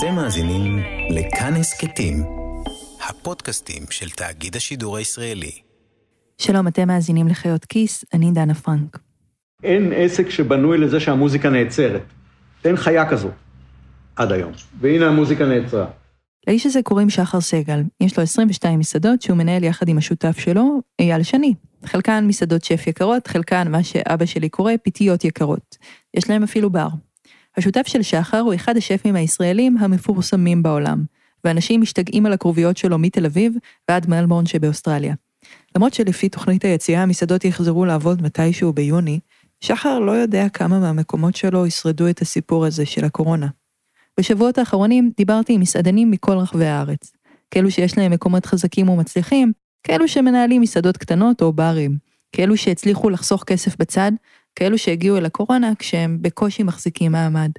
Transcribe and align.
אתם 0.00 0.14
מאזינים 0.14 0.78
לכאן 1.10 1.54
הסכתים, 1.54 2.22
הפודקאסטים 3.08 3.82
של 3.90 4.10
תאגיד 4.10 4.56
השידור 4.56 4.96
הישראלי. 4.96 5.50
שלום, 6.38 6.68
אתם 6.68 6.88
מאזינים 6.88 7.28
לחיות 7.28 7.64
כיס, 7.64 8.04
אני 8.14 8.30
דנה 8.30 8.54
פרנק. 8.54 8.98
אין 9.62 9.92
עסק 9.96 10.30
שבנוי 10.30 10.78
לזה 10.78 11.00
שהמוזיקה 11.00 11.50
נעצרת. 11.50 12.02
אין 12.64 12.76
חיה 12.76 13.10
כזו 13.10 13.28
עד 14.16 14.32
היום. 14.32 14.52
והנה 14.80 15.06
המוזיקה 15.06 15.44
נעצרה. 15.46 15.86
לאיש 16.46 16.66
הזה 16.66 16.82
קוראים 16.82 17.10
שחר 17.10 17.40
סגל, 17.40 17.82
יש 18.00 18.16
לו 18.16 18.22
22 18.22 18.78
מסעדות 18.78 19.22
שהוא 19.22 19.36
מנהל 19.36 19.64
יחד 19.64 19.88
עם 19.88 19.98
השותף 19.98 20.38
שלו, 20.38 20.80
אייל 20.98 21.22
שני. 21.22 21.54
חלקן 21.84 22.24
מסעדות 22.26 22.64
שף 22.64 22.86
יקרות, 22.86 23.26
חלקן 23.26 23.70
מה 23.70 23.82
שאבא 23.82 24.26
שלי 24.26 24.48
קורא 24.48 24.72
פיתיות 24.82 25.24
יקרות. 25.24 25.76
יש 26.14 26.30
להם 26.30 26.42
אפילו 26.42 26.70
בר. 26.70 26.88
השותף 27.56 27.86
של 27.86 28.02
שחר 28.02 28.38
הוא 28.38 28.54
אחד 28.54 28.76
השפים 28.76 29.16
הישראלים 29.16 29.76
המפורסמים 29.76 30.62
בעולם, 30.62 31.04
ואנשים 31.44 31.80
משתגעים 31.80 32.26
על 32.26 32.32
הקרוביות 32.32 32.76
שלו 32.76 32.98
מתל 32.98 33.26
אביב 33.26 33.54
ועד 33.88 34.10
מלבורן 34.10 34.46
שבאוסטרליה. 34.46 35.14
למרות 35.76 35.94
שלפי 35.94 36.28
תוכנית 36.28 36.64
היציאה 36.64 37.02
המסעדות 37.02 37.44
יחזרו 37.44 37.84
לעבוד 37.84 38.22
מתישהו 38.22 38.72
ביוני, 38.72 39.20
שחר 39.60 39.98
לא 39.98 40.12
יודע 40.12 40.48
כמה 40.48 40.78
מהמקומות 40.78 41.36
שלו 41.36 41.66
ישרדו 41.66 42.08
את 42.08 42.22
הסיפור 42.22 42.66
הזה 42.66 42.86
של 42.86 43.04
הקורונה. 43.04 43.48
בשבועות 44.20 44.58
האחרונים 44.58 45.10
דיברתי 45.16 45.52
עם 45.52 45.60
מסעדנים 45.60 46.10
מכל 46.10 46.36
רחבי 46.38 46.66
הארץ. 46.66 47.12
כאלו 47.50 47.70
שיש 47.70 47.98
להם 47.98 48.12
מקומות 48.12 48.46
חזקים 48.46 48.88
ומצליחים, 48.88 49.52
כאלו 49.82 50.08
שמנהלים 50.08 50.62
מסעדות 50.62 50.96
קטנות 50.96 51.42
או 51.42 51.52
ברים, 51.52 51.98
כאלו 52.32 52.56
שהצליחו 52.56 53.10
לחסוך 53.10 53.44
כסף 53.44 53.76
בצד, 53.78 54.12
כאלו 54.56 54.78
שהגיעו 54.78 55.16
אל 55.16 55.26
הקורונה 55.26 55.72
כשהם 55.78 56.18
בקושי 56.20 56.62
מחזיקים 56.62 57.12
מעמד. 57.12 57.50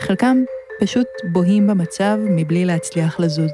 חלקם 0.00 0.44
פשוט 0.80 1.06
בוהים 1.32 1.66
במצב 1.66 2.18
מבלי 2.30 2.64
להצליח 2.64 3.20
לזוז. 3.20 3.50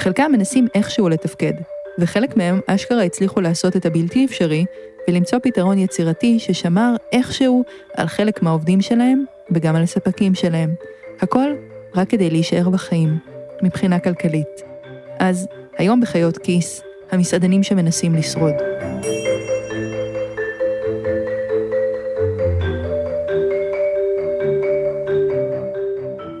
חלקם 0.00 0.30
מנסים 0.32 0.66
איכשהו 0.74 1.08
לתפקד, 1.08 1.52
וחלק 1.98 2.36
מהם 2.36 2.60
אשכרה 2.66 3.02
הצליחו 3.02 3.40
לעשות 3.40 3.76
את 3.76 3.86
הבלתי 3.86 4.24
אפשרי 4.24 4.64
ולמצוא 5.08 5.38
פתרון 5.42 5.78
יצירתי 5.78 6.38
ששמר 6.38 6.94
איכשהו 7.12 7.64
על 7.94 8.06
חלק 8.06 8.42
מהעובדים 8.42 8.80
שלהם 8.80 9.24
וגם 9.50 9.76
על 9.76 9.82
הספקים 9.82 10.34
שלהם. 10.34 10.74
הכל 11.20 11.50
רק 11.94 12.10
כדי 12.10 12.30
להישאר 12.30 12.70
בחיים, 12.70 13.18
מבחינה 13.62 13.98
כלכלית. 13.98 14.62
אז 15.18 15.48
היום 15.78 16.00
בחיות 16.00 16.38
כיס, 16.38 16.82
המסעדנים 17.10 17.62
שמנסים 17.62 18.14
לשרוד. 18.14 18.75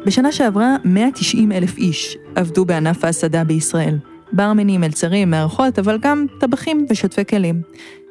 בשנה 0.06 0.32
שעברה 0.32 0.76
190 0.84 1.52
אלף 1.52 1.78
איש 1.78 2.16
עבדו 2.36 2.64
בענף 2.64 3.04
ההסעדה 3.04 3.44
בישראל. 3.44 3.98
ברמנים, 4.32 4.80
מלצרים, 4.80 5.30
מארחות, 5.30 5.78
אבל 5.78 5.98
גם 5.98 6.26
טבחים 6.40 6.86
ושוטפי 6.90 7.24
כלים. 7.24 7.62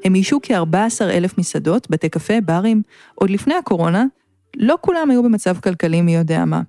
הם 0.04 0.16
איישו 0.16 0.40
כ-14 0.44 1.04
אלף 1.04 1.38
מסעדות, 1.38 1.90
בתי 1.90 2.10
קפה, 2.10 2.34
ברים. 2.46 2.82
עוד 3.16 3.30
לפני 3.30 3.56
הקורונה, 3.56 4.06
לא 4.58 4.76
כולם 4.82 5.10
היו 5.12 5.24
במצב 5.24 5.58
כלכלי 5.60 6.02
מי 6.02 6.16
יודע 6.16 6.46
מה. 6.46 6.62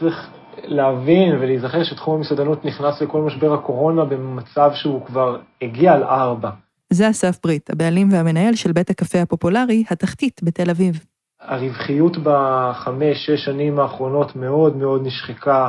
צריך 0.00 0.16
להבין 0.64 1.32
ולהיזכר 1.40 1.84
שתחום 1.84 2.16
המסעדנות 2.16 2.64
נכנס 2.64 3.02
לכל 3.02 3.20
משבר 3.20 3.54
הקורונה 3.54 4.04
במצב 4.04 4.70
שהוא 4.74 5.06
כבר 5.06 5.40
הגיע 5.62 5.92
על 5.92 6.02
ארבע. 6.02 6.50
זה 6.90 7.10
אסף 7.10 7.38
ברית, 7.44 7.70
הבעלים 7.70 8.08
והמנהל 8.12 8.54
של 8.54 8.72
בית 8.72 8.90
הקפה 8.90 9.22
הפופולרי, 9.22 9.84
התחתית 9.90 10.40
בתל 10.42 10.70
אביב. 10.70 11.09
הרווחיות 11.40 12.16
בחמש, 12.22 13.26
שש 13.26 13.44
שנים 13.44 13.78
האחרונות 13.78 14.36
מאוד 14.36 14.76
מאוד 14.76 15.06
נשחקה 15.06 15.68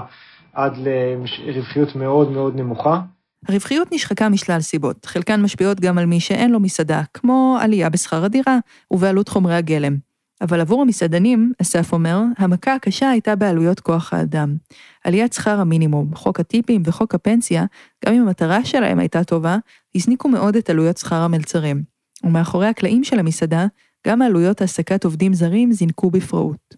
עד 0.53 0.77
לרווחיות 0.77 1.95
מאוד 1.95 2.31
מאוד 2.31 2.55
נמוכה. 2.55 3.01
הרווחיות 3.47 3.87
נשחקה 3.91 4.29
משלל 4.29 4.61
סיבות, 4.61 5.05
חלקן 5.05 5.41
משפיעות 5.41 5.79
גם 5.79 5.97
על 5.97 6.05
מי 6.05 6.19
שאין 6.19 6.51
לו 6.51 6.59
מסעדה, 6.59 7.01
כמו 7.13 7.57
עלייה 7.61 7.89
בשכר 7.89 8.25
הדירה 8.25 8.57
ובעלות 8.91 9.29
חומרי 9.29 9.55
הגלם. 9.55 9.97
אבל 10.41 10.61
עבור 10.61 10.81
המסעדנים, 10.81 11.53
אסף 11.61 11.93
אומר, 11.93 12.21
המכה 12.37 12.73
הקשה 12.73 13.09
הייתה 13.09 13.35
בעלויות 13.35 13.79
כוח 13.79 14.13
האדם. 14.13 14.55
עליית 15.03 15.33
שכר 15.33 15.59
המינימום, 15.59 16.15
חוק 16.15 16.39
הטיפים 16.39 16.81
וחוק 16.85 17.15
הפנסיה, 17.15 17.65
גם 18.05 18.13
אם 18.13 18.21
המטרה 18.21 18.65
שלהם 18.65 18.99
הייתה 18.99 19.23
טובה, 19.23 19.57
הזניקו 19.95 20.29
מאוד 20.29 20.55
את 20.55 20.69
עלויות 20.69 20.97
שכר 20.97 21.15
המלצרים. 21.15 21.83
ומאחורי 22.23 22.67
הקלעים 22.67 23.03
של 23.03 23.19
המסעדה, 23.19 23.65
גם 24.07 24.21
עלויות 24.21 24.61
העסקת 24.61 25.03
עובדים 25.03 25.33
זרים 25.33 25.71
זינקו 25.71 26.11
בפראות. 26.11 26.75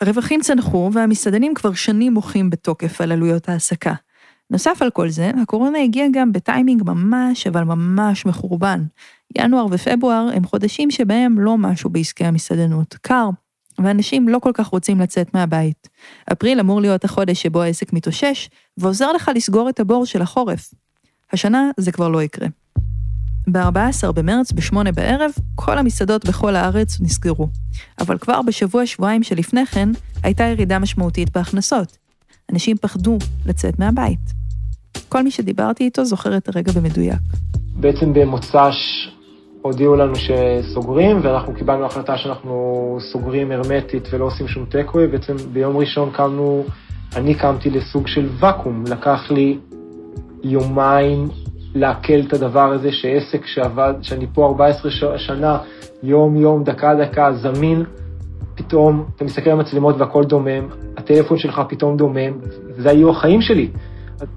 הרווחים 0.00 0.40
צנחו, 0.40 0.90
והמסעדנים 0.92 1.54
כבר 1.54 1.74
שנים 1.74 2.14
מוחים 2.14 2.50
בתוקף 2.50 3.00
על 3.00 3.12
עלויות 3.12 3.48
העסקה. 3.48 3.94
נוסף 4.50 4.82
על 4.82 4.90
כל 4.90 5.08
זה, 5.08 5.30
הקורונה 5.42 5.78
הגיעה 5.78 6.08
גם 6.12 6.32
בטיימינג 6.32 6.82
ממש, 6.82 7.46
אבל 7.46 7.64
ממש 7.64 8.26
מחורבן. 8.26 8.84
ינואר 9.38 9.66
ופברואר 9.70 10.30
הם 10.34 10.44
חודשים 10.44 10.90
שבהם 10.90 11.38
לא 11.38 11.58
משהו 11.58 11.90
בעסקי 11.90 12.24
המסעדנות. 12.24 12.94
קר, 13.02 13.28
ואנשים 13.78 14.28
לא 14.28 14.38
כל 14.38 14.50
כך 14.54 14.66
רוצים 14.66 15.00
לצאת 15.00 15.34
מהבית. 15.34 15.88
אפריל 16.32 16.60
אמור 16.60 16.80
להיות 16.80 17.04
החודש 17.04 17.42
שבו 17.42 17.62
העסק 17.62 17.92
מתאושש, 17.92 18.48
ועוזר 18.76 19.12
לך 19.12 19.30
לסגור 19.34 19.68
את 19.68 19.80
הבור 19.80 20.06
של 20.06 20.22
החורף. 20.22 20.74
השנה 21.32 21.70
זה 21.76 21.92
כבר 21.92 22.08
לא 22.08 22.22
יקרה. 22.22 22.48
ב-14 23.52 24.12
במרץ, 24.14 24.52
ב-8 24.52 24.92
בערב, 24.94 25.30
כל 25.54 25.78
המסעדות 25.78 26.28
בכל 26.28 26.56
הארץ 26.56 27.00
נסגרו. 27.00 27.48
אבל 28.00 28.18
כבר 28.18 28.42
בשבוע-שבועיים 28.42 29.22
שלפני 29.22 29.66
כן, 29.66 29.88
הייתה 30.22 30.44
ירידה 30.44 30.78
משמעותית 30.78 31.36
בהכנסות. 31.36 31.98
אנשים 32.52 32.76
פחדו 32.76 33.18
לצאת 33.46 33.78
מהבית. 33.78 34.40
כל 35.08 35.22
מי 35.22 35.30
שדיברתי 35.30 35.84
איתו 35.84 36.04
זוכר 36.04 36.36
את 36.36 36.48
הרגע 36.48 36.72
במדויק. 36.72 37.20
בעצם 37.74 38.12
במוצ"ש 38.12 39.08
הודיעו 39.62 39.96
לנו 39.96 40.12
שסוגרים, 40.14 41.20
ואנחנו 41.22 41.54
קיבלנו 41.54 41.86
החלטה 41.86 42.18
שאנחנו 42.18 42.98
סוגרים 43.12 43.52
הרמטית 43.52 44.08
ולא 44.12 44.24
עושים 44.24 44.48
שום 44.48 44.64
טקווי. 44.64 45.06
בעצם 45.06 45.36
ביום 45.52 45.76
ראשון 45.76 46.10
קמנו, 46.10 46.64
אני 47.16 47.34
קמתי 47.34 47.70
לסוג 47.70 48.06
של 48.06 48.28
ואקום. 48.40 48.84
לקח 48.86 49.30
לי 49.30 49.58
יומיים 50.44 51.28
לעכל 51.74 52.20
את 52.28 52.32
הדבר 52.32 52.72
הזה 52.72 52.92
שעסק 52.92 53.46
שעבד, 53.46 53.94
שאני 54.02 54.26
פה 54.34 54.46
14 54.46 54.90
שנה, 55.18 55.58
יום-יום, 56.02 56.64
דקה-דקה, 56.64 57.32
זמין, 57.32 57.84
פתאום 58.54 59.04
אתה 59.16 59.24
מסתכל 59.24 59.50
על 59.50 59.60
המצלמות 59.60 59.96
והכל 59.98 60.24
דומם, 60.24 60.68
הטלפון 60.96 61.38
שלך 61.38 61.60
פתאום 61.68 61.96
דומם, 61.96 62.38
וזה 62.76 62.90
היו 62.90 63.10
החיים 63.10 63.42
שלי. 63.42 63.70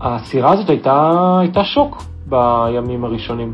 הסירה 0.02 0.54
הזאת 0.54 0.70
הייתה, 0.70 1.10
הייתה 1.42 1.64
שוק 1.64 2.04
בימים 2.26 3.06
הראשונים. 3.06 3.54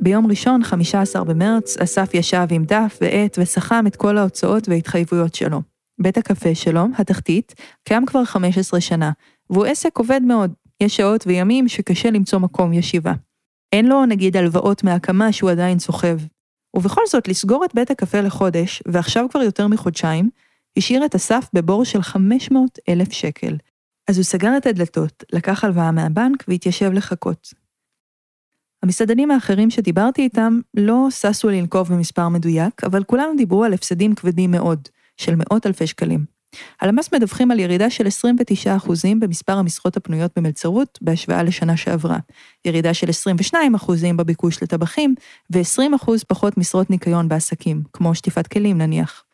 ביום 0.00 0.26
ראשון, 0.26 0.64
15 0.64 1.24
במרץ, 1.24 1.78
אסף 1.78 2.14
ישב 2.14 2.46
עם 2.50 2.64
דף 2.64 2.98
ועט 3.00 3.38
וסכם 3.38 3.86
את 3.86 3.96
כל 3.96 4.18
ההוצאות 4.18 4.68
וההתחייבויות 4.68 5.34
שלו. 5.34 5.60
בית 6.00 6.18
הקפה 6.18 6.54
שלו, 6.54 6.84
התחתית, 6.98 7.54
קיים 7.84 8.06
כבר 8.06 8.24
15 8.24 8.80
שנה, 8.80 9.10
והוא 9.50 9.66
עסק 9.66 9.98
עובד 9.98 10.20
מאוד, 10.22 10.52
יש 10.82 10.96
שעות 10.96 11.26
וימים 11.26 11.68
שקשה 11.68 12.10
למצוא 12.10 12.38
מקום 12.38 12.72
ישיבה. 12.72 13.12
אין 13.72 13.86
לו 13.86 14.06
נגיד 14.06 14.36
הלוואות 14.36 14.84
מהקמה 14.84 15.32
שהוא 15.32 15.50
עדיין 15.50 15.78
סוחב. 15.78 16.18
ובכל 16.76 17.00
זאת, 17.08 17.28
לסגור 17.28 17.64
את 17.64 17.74
בית 17.74 17.90
הקפה 17.90 18.20
לחודש, 18.20 18.82
ועכשיו 18.88 19.26
כבר 19.30 19.42
יותר 19.42 19.66
מחודשיים, 19.66 20.30
השאיר 20.76 21.04
את 21.04 21.14
אסף 21.14 21.48
בבור 21.52 21.84
של 21.84 22.02
500 22.02 22.78
אלף 22.88 23.12
שקל. 23.12 23.56
אז 24.08 24.16
הוא 24.16 24.24
סגר 24.24 24.56
את 24.56 24.66
הדלתות, 24.66 25.24
לקח 25.32 25.64
הלוואה 25.64 25.92
מהבנק 25.92 26.44
והתיישב 26.48 26.92
לחכות. 26.92 27.54
המסעדנים 28.82 29.30
האחרים 29.30 29.70
שדיברתי 29.70 30.22
איתם 30.22 30.60
לא 30.76 31.06
ששו 31.10 31.48
לנקוב 31.48 31.88
במספר 31.88 32.28
מדויק, 32.28 32.84
אבל 32.84 33.04
כולם 33.04 33.28
דיברו 33.36 33.64
על 33.64 33.72
הפסדים 33.72 34.14
כבדים 34.14 34.50
מאוד, 34.50 34.88
של 35.16 35.34
מאות 35.36 35.66
אלפי 35.66 35.86
שקלים. 35.86 36.37
הלמ"ס 36.80 37.14
מדווחים 37.14 37.50
על 37.50 37.60
ירידה 37.60 37.90
של 37.90 38.06
29% 38.06 38.90
במספר 39.18 39.52
המשרות 39.52 39.96
הפנויות 39.96 40.32
במלצרות 40.36 40.98
בהשוואה 41.02 41.42
לשנה 41.42 41.76
שעברה, 41.76 42.18
ירידה 42.64 42.94
של 42.94 43.06
22% 43.52 43.56
בביקוש 44.16 44.62
לטבחים 44.62 45.14
ו-20% 45.52 46.10
פחות 46.28 46.58
משרות 46.58 46.90
ניקיון 46.90 47.28
בעסקים, 47.28 47.82
כמו 47.92 48.14
שטיפת 48.14 48.46
כלים 48.46 48.78
נניח. 48.78 49.24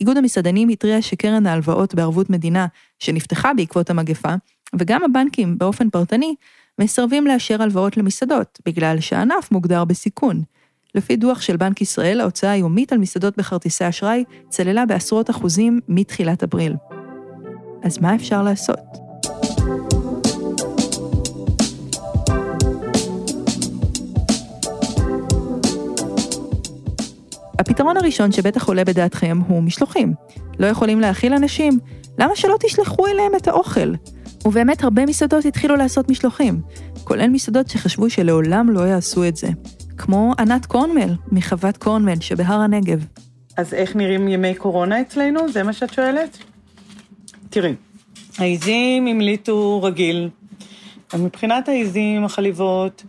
איגוד 0.00 0.16
המסעדנים 0.16 0.68
התריע 0.68 1.02
שקרן 1.02 1.46
ההלוואות 1.46 1.94
בערבות 1.94 2.30
מדינה, 2.30 2.66
שנפתחה 2.98 3.54
בעקבות 3.54 3.90
המגפה, 3.90 4.34
וגם 4.78 5.04
הבנקים 5.04 5.58
באופן 5.58 5.90
פרטני, 5.90 6.34
מסרבים 6.80 7.26
לאשר 7.26 7.62
הלוואות 7.62 7.96
למסעדות, 7.96 8.58
בגלל 8.66 9.00
שהענף 9.00 9.52
מוגדר 9.52 9.84
בסיכון, 9.84 10.42
לפי 10.98 11.16
דוח 11.16 11.40
של 11.40 11.56
בנק 11.56 11.80
ישראל, 11.80 12.20
ההוצאה 12.20 12.50
היומית 12.50 12.92
על 12.92 12.98
מסעדות 12.98 13.36
בכרטיסי 13.36 13.88
אשראי 13.88 14.24
צללה 14.48 14.86
בעשרות 14.86 15.30
אחוזים 15.30 15.80
מתחילת 15.88 16.42
אפריל. 16.42 16.74
אז 17.82 17.98
מה 17.98 18.14
אפשר 18.14 18.42
לעשות? 18.42 18.78
הפתרון 27.58 27.96
הראשון 27.96 28.32
שבטח 28.32 28.68
עולה 28.68 28.84
בדעתכם 28.84 29.38
הוא 29.48 29.62
משלוחים. 29.62 30.14
לא 30.58 30.66
יכולים 30.66 31.00
להאכיל 31.00 31.34
אנשים? 31.34 31.78
למה 32.18 32.36
שלא 32.36 32.56
תשלחו 32.60 33.06
אליהם 33.06 33.32
את 33.36 33.48
האוכל? 33.48 33.92
ובאמת 34.44 34.84
הרבה 34.84 35.06
מסעדות 35.06 35.44
התחילו 35.44 35.76
לעשות 35.76 36.10
משלוחים, 36.10 36.60
כולל 37.04 37.28
מסעדות 37.28 37.68
שחשבו 37.68 38.10
שלעולם 38.10 38.70
לא 38.70 38.80
יעשו 38.80 39.28
את 39.28 39.36
זה. 39.36 39.48
כמו 39.98 40.32
ענת 40.38 40.66
קורנמל, 40.66 41.14
מחוות 41.32 41.76
קורנמל 41.76 42.20
שבהר 42.20 42.60
הנגב. 42.60 43.06
אז 43.56 43.74
איך 43.74 43.96
נראים 43.96 44.28
ימי 44.28 44.54
קורונה 44.54 45.00
אצלנו? 45.00 45.52
זה 45.52 45.62
מה 45.62 45.72
שאת 45.72 45.92
שואלת? 45.92 46.38
תראי, 47.50 47.74
העיזים 48.38 49.06
המליטו 49.06 49.82
רגיל. 49.82 50.30
מבחינת 51.18 51.68
העיזים, 51.68 52.24
החליבות 52.24 53.04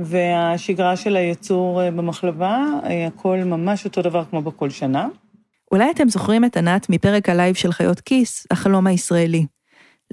והשגרה 0.00 0.96
של 0.96 1.16
הייצור 1.16 1.82
אה, 1.82 1.90
במחלבה, 1.90 2.64
אה, 2.84 3.06
הכל 3.06 3.38
ממש 3.38 3.84
אותו 3.84 4.02
דבר 4.02 4.24
כמו 4.30 4.42
בכל 4.42 4.70
שנה. 4.70 5.08
אולי 5.72 5.90
אתם 5.90 6.08
זוכרים 6.08 6.44
את 6.44 6.56
ענת 6.56 6.90
מפרק 6.90 7.28
ה 7.28 7.33
live 7.33 7.54
של 7.54 7.72
חיות 7.72 8.00
כיס, 8.00 8.46
החלום 8.50 8.86
הישראלי. 8.86 9.46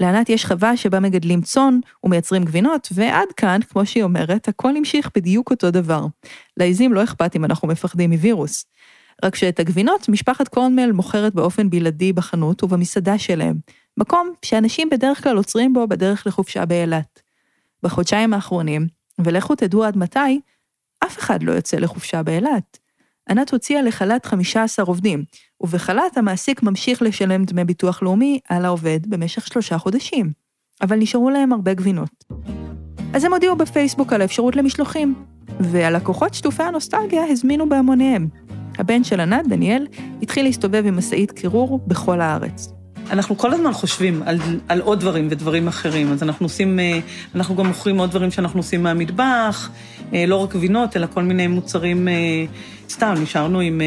לענת 0.01 0.30
יש 0.30 0.45
חווה 0.45 0.77
שבה 0.77 1.00
מגדלים 1.00 1.42
צאן 1.42 1.80
ומייצרים 2.03 2.44
גבינות, 2.44 2.88
ועד 2.92 3.27
כאן, 3.38 3.59
כמו 3.69 3.86
שהיא 3.86 4.03
אומרת, 4.03 4.48
הכל 4.48 4.77
המשיך 4.77 5.09
בדיוק 5.15 5.51
אותו 5.51 5.71
דבר. 5.71 6.06
לעיזים 6.57 6.94
לא 6.94 7.03
אכפת 7.03 7.36
אם 7.36 7.45
אנחנו 7.45 7.68
מפחדים 7.68 8.12
מווירוס. 8.12 8.65
רק 9.25 9.36
שאת 9.36 9.59
הגבינות 9.59 10.09
משפחת 10.09 10.48
קורנמל 10.48 10.92
מוכרת 10.92 11.36
באופן 11.36 11.69
בלעדי 11.69 12.13
בחנות 12.13 12.63
ובמסעדה 12.63 13.18
שלהם, 13.18 13.56
מקום 13.98 14.33
שאנשים 14.45 14.89
בדרך 14.89 15.24
כלל 15.24 15.38
עוצרים 15.38 15.74
בו 15.74 15.88
בדרך 15.88 16.27
לחופשה 16.27 16.65
באילת. 16.65 17.21
בחודשיים 17.83 18.33
האחרונים, 18.33 18.88
ולכו 19.19 19.56
תדעו 19.56 19.83
עד 19.83 19.97
מתי, 19.97 20.42
אף 21.04 21.18
אחד 21.18 21.44
לא 21.44 21.51
יוצא 21.51 21.77
לחופשה 21.77 22.24
באילת. 22.24 22.77
ענת 23.31 23.51
הוציאה 23.51 23.81
לחל"ת 23.81 24.25
15 24.25 24.86
עובדים, 24.86 25.24
ובחל"ת 25.62 26.18
המעסיק 26.18 26.63
ממשיך 26.63 27.01
לשלם 27.01 27.45
דמי 27.45 27.63
ביטוח 27.63 28.04
לאומי 28.04 28.39
על 28.50 28.66
העובד 28.66 29.00
במשך 29.07 29.48
שלושה 29.48 29.78
חודשים. 29.78 30.31
אבל 30.81 30.98
נשארו 30.98 31.30
להם 31.30 31.54
הרבה 31.54 31.74
גבינות. 31.74 32.24
אז 33.13 33.24
הם 33.24 33.33
הודיעו 33.33 33.56
בפייסבוק 33.56 34.13
על 34.13 34.22
האפשרות 34.22 34.56
למשלוחים, 34.56 35.16
והלקוחות 35.60 36.33
שטופי 36.33 36.63
הנוסטלגיה 36.63 37.24
הזמינו 37.30 37.69
בהמוניהם. 37.69 38.28
הבן 38.78 39.04
של 39.04 39.19
ענת, 39.19 39.48
דניאל, 39.48 39.88
התחיל 40.22 40.45
להסתובב 40.45 40.83
עם 40.86 40.98
משאית 40.98 41.31
קירור 41.31 41.80
בכל 41.88 42.22
הארץ. 42.22 42.81
אנחנו 43.11 43.37
כל 43.37 43.53
הזמן 43.53 43.73
חושבים 43.73 44.23
על, 44.25 44.39
על 44.67 44.81
עוד 44.81 44.99
דברים 44.99 45.27
ודברים 45.31 45.67
אחרים, 45.67 46.11
אז 46.11 46.23
אנחנו 46.23 46.45
עושים, 46.45 46.79
אה, 46.79 46.99
אנחנו 47.35 47.55
גם 47.55 47.65
מוכרים 47.65 47.97
עוד 47.97 48.09
דברים 48.09 48.31
שאנחנו 48.31 48.59
עושים 48.59 48.83
מהמטבח, 48.83 49.69
אה, 50.13 50.25
לא 50.25 50.35
רק 50.35 50.55
גבינות, 50.55 50.97
אלא 50.97 51.07
כל 51.13 51.23
מיני 51.23 51.47
מוצרים, 51.47 52.07
אה, 52.07 52.13
סתם, 52.89 53.13
נשארנו 53.23 53.59
עם 53.59 53.81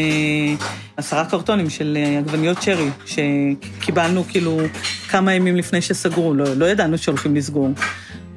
עשרה 0.96 1.24
קרטונים 1.24 1.70
של 1.70 1.98
עגבניות 2.18 2.58
צ'רי, 2.58 2.88
שקיבלנו 3.06 4.24
כאילו 4.28 4.60
כמה 5.08 5.34
ימים 5.34 5.56
לפני 5.56 5.82
שסגרו, 5.82 6.34
לא, 6.34 6.44
לא 6.56 6.64
ידענו 6.64 6.98
שהולכים 6.98 7.36
לסגור. 7.36 7.70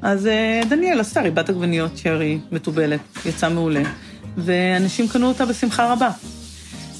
אז 0.01 0.29
דניאל 0.69 0.99
עשתה 0.99 1.21
ריבת 1.21 1.49
עגבניות 1.49 1.91
צ'רי 1.95 2.39
מתובלת, 2.51 2.99
יצא 3.25 3.49
מעולה, 3.49 3.81
ואנשים 4.37 5.07
קנו 5.07 5.27
אותה 5.27 5.45
בשמחה 5.45 5.93
רבה, 5.93 6.09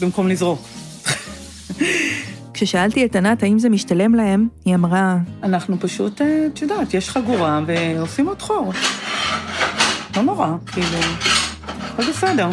במקום 0.01 0.27
לזרוק. 0.27 0.76
כששאלתי 2.57 3.05
את 3.05 3.15
ענת 3.15 3.43
האם 3.43 3.59
זה 3.59 3.69
משתלם 3.69 4.15
להם, 4.15 4.47
היא 4.65 4.75
אמרה... 4.75 5.17
אנחנו 5.43 5.79
פשוט, 5.79 6.21
אה, 6.21 6.47
את 6.47 6.61
יודעת, 6.61 6.93
יש 6.93 7.09
חגורה 7.09 7.61
ועושים 7.67 8.27
עוד 8.27 8.41
חור. 8.41 8.71
לא 10.15 10.21
נורא, 10.21 10.47
כאילו, 10.65 10.97
הכל 11.67 12.03
בסדר. 12.09 12.49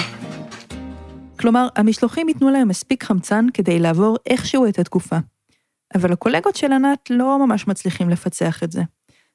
כלומר, 1.39 1.69
המשלוחים 1.77 2.29
ייתנו 2.29 2.51
להם 2.51 2.69
מספיק 2.69 3.05
חמצן 3.05 3.47
כדי 3.55 3.79
לעבור 3.79 4.17
איכשהו 4.27 4.67
את 4.69 4.79
התקופה. 4.79 5.17
אבל 5.95 6.12
הקולגות 6.12 6.56
של 6.56 6.73
ענת 6.73 7.11
לא 7.11 7.47
ממש 7.47 7.69
מצליחים 7.69 8.11
לפצח 8.11 8.62
את 8.62 8.73
זה. 8.73 8.83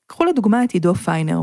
קחו 0.07 0.25
לדוגמה 0.25 0.63
את 0.63 0.71
עידו 0.71 0.95
פיינר. 0.95 1.41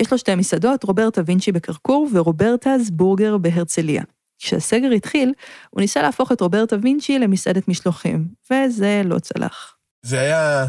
יש 0.00 0.12
לו 0.12 0.18
שתי 0.18 0.34
מסעדות, 0.34 0.84
רוברטה 0.84 1.22
וינצ'י 1.26 1.52
בקרקור 1.52 2.08
ורוברטז 2.12 2.90
בורגר 2.90 3.38
בהרצליה. 3.38 4.02
כשהסגר 4.44 4.90
התחיל, 4.90 5.32
הוא 5.70 5.80
ניסה 5.80 6.02
להפוך 6.02 6.32
את 6.32 6.40
רוברטה 6.40 6.76
וינצ'י 6.82 7.18
למסעדת 7.18 7.68
משלוחים, 7.68 8.28
וזה 8.50 9.02
לא 9.04 9.18
צלח. 9.18 9.76
זה 10.02 10.20
היה 10.20 10.66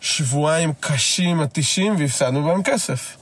שבועיים 0.00 0.72
קשים, 0.80 1.38
מתישים, 1.38 1.96
והפסדנו 1.98 2.42
בהם 2.42 2.62
כסף. 2.62 3.16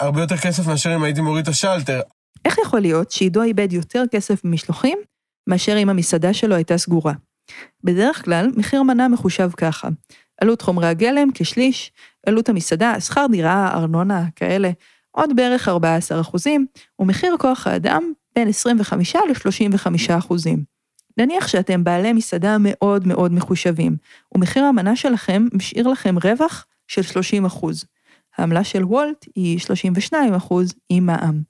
הרבה 0.00 0.20
יותר 0.20 0.36
כסף 0.36 0.66
מאשר 0.66 0.94
אם 0.94 1.02
הייתי 1.02 1.20
מוריד 1.20 1.42
את 1.42 1.48
השלטר. 1.48 2.00
איך 2.44 2.58
יכול 2.58 2.80
להיות 2.80 3.10
שעידו 3.10 3.42
איבד 3.42 3.72
יותר 3.72 4.04
כסף 4.10 4.44
במשלוחים, 4.44 4.98
מאשר 5.46 5.78
אם 5.78 5.88
המסעדה 5.88 6.34
שלו 6.34 6.54
הייתה 6.54 6.78
סגורה? 6.78 7.12
בדרך 7.84 8.24
כלל, 8.24 8.50
מחיר 8.56 8.82
מנה 8.82 9.08
מחושב 9.08 9.50
ככה. 9.56 9.88
עלות 10.40 10.62
חומרי 10.62 10.86
הגלם 10.86 11.28
כשליש, 11.34 11.92
עלות 12.26 12.48
המסעדה, 12.48 13.00
שכר 13.00 13.26
דירה, 13.30 13.70
ארנונה, 13.74 14.24
כאלה, 14.36 14.70
עוד 15.10 15.36
בערך 15.36 15.68
14 15.68 16.20
אחוזים, 16.20 16.66
ומחיר 16.98 17.36
כוח 17.38 17.66
האדם 17.66 18.12
בין 18.38 18.48
25 18.48 19.16
ל-35 19.16 20.18
אחוזים. 20.18 20.64
נניח 21.16 21.48
שאתם 21.48 21.84
בעלי 21.84 22.12
מסעדה 22.12 22.56
מאוד 22.60 23.06
מאוד 23.06 23.32
מחושבים, 23.32 23.96
ומחיר 24.34 24.64
המנה 24.64 24.96
שלכם 24.96 25.46
משאיר 25.52 25.88
לכם 25.88 26.16
רווח 26.24 26.66
של 26.88 27.02
30 27.02 27.44
אחוז. 27.44 27.84
העמלה 28.36 28.64
של 28.64 28.84
וולט 28.84 29.26
היא 29.34 29.58
32 29.58 30.34
אחוז 30.34 30.74
עם 30.88 31.06
מע"מ. 31.06 31.42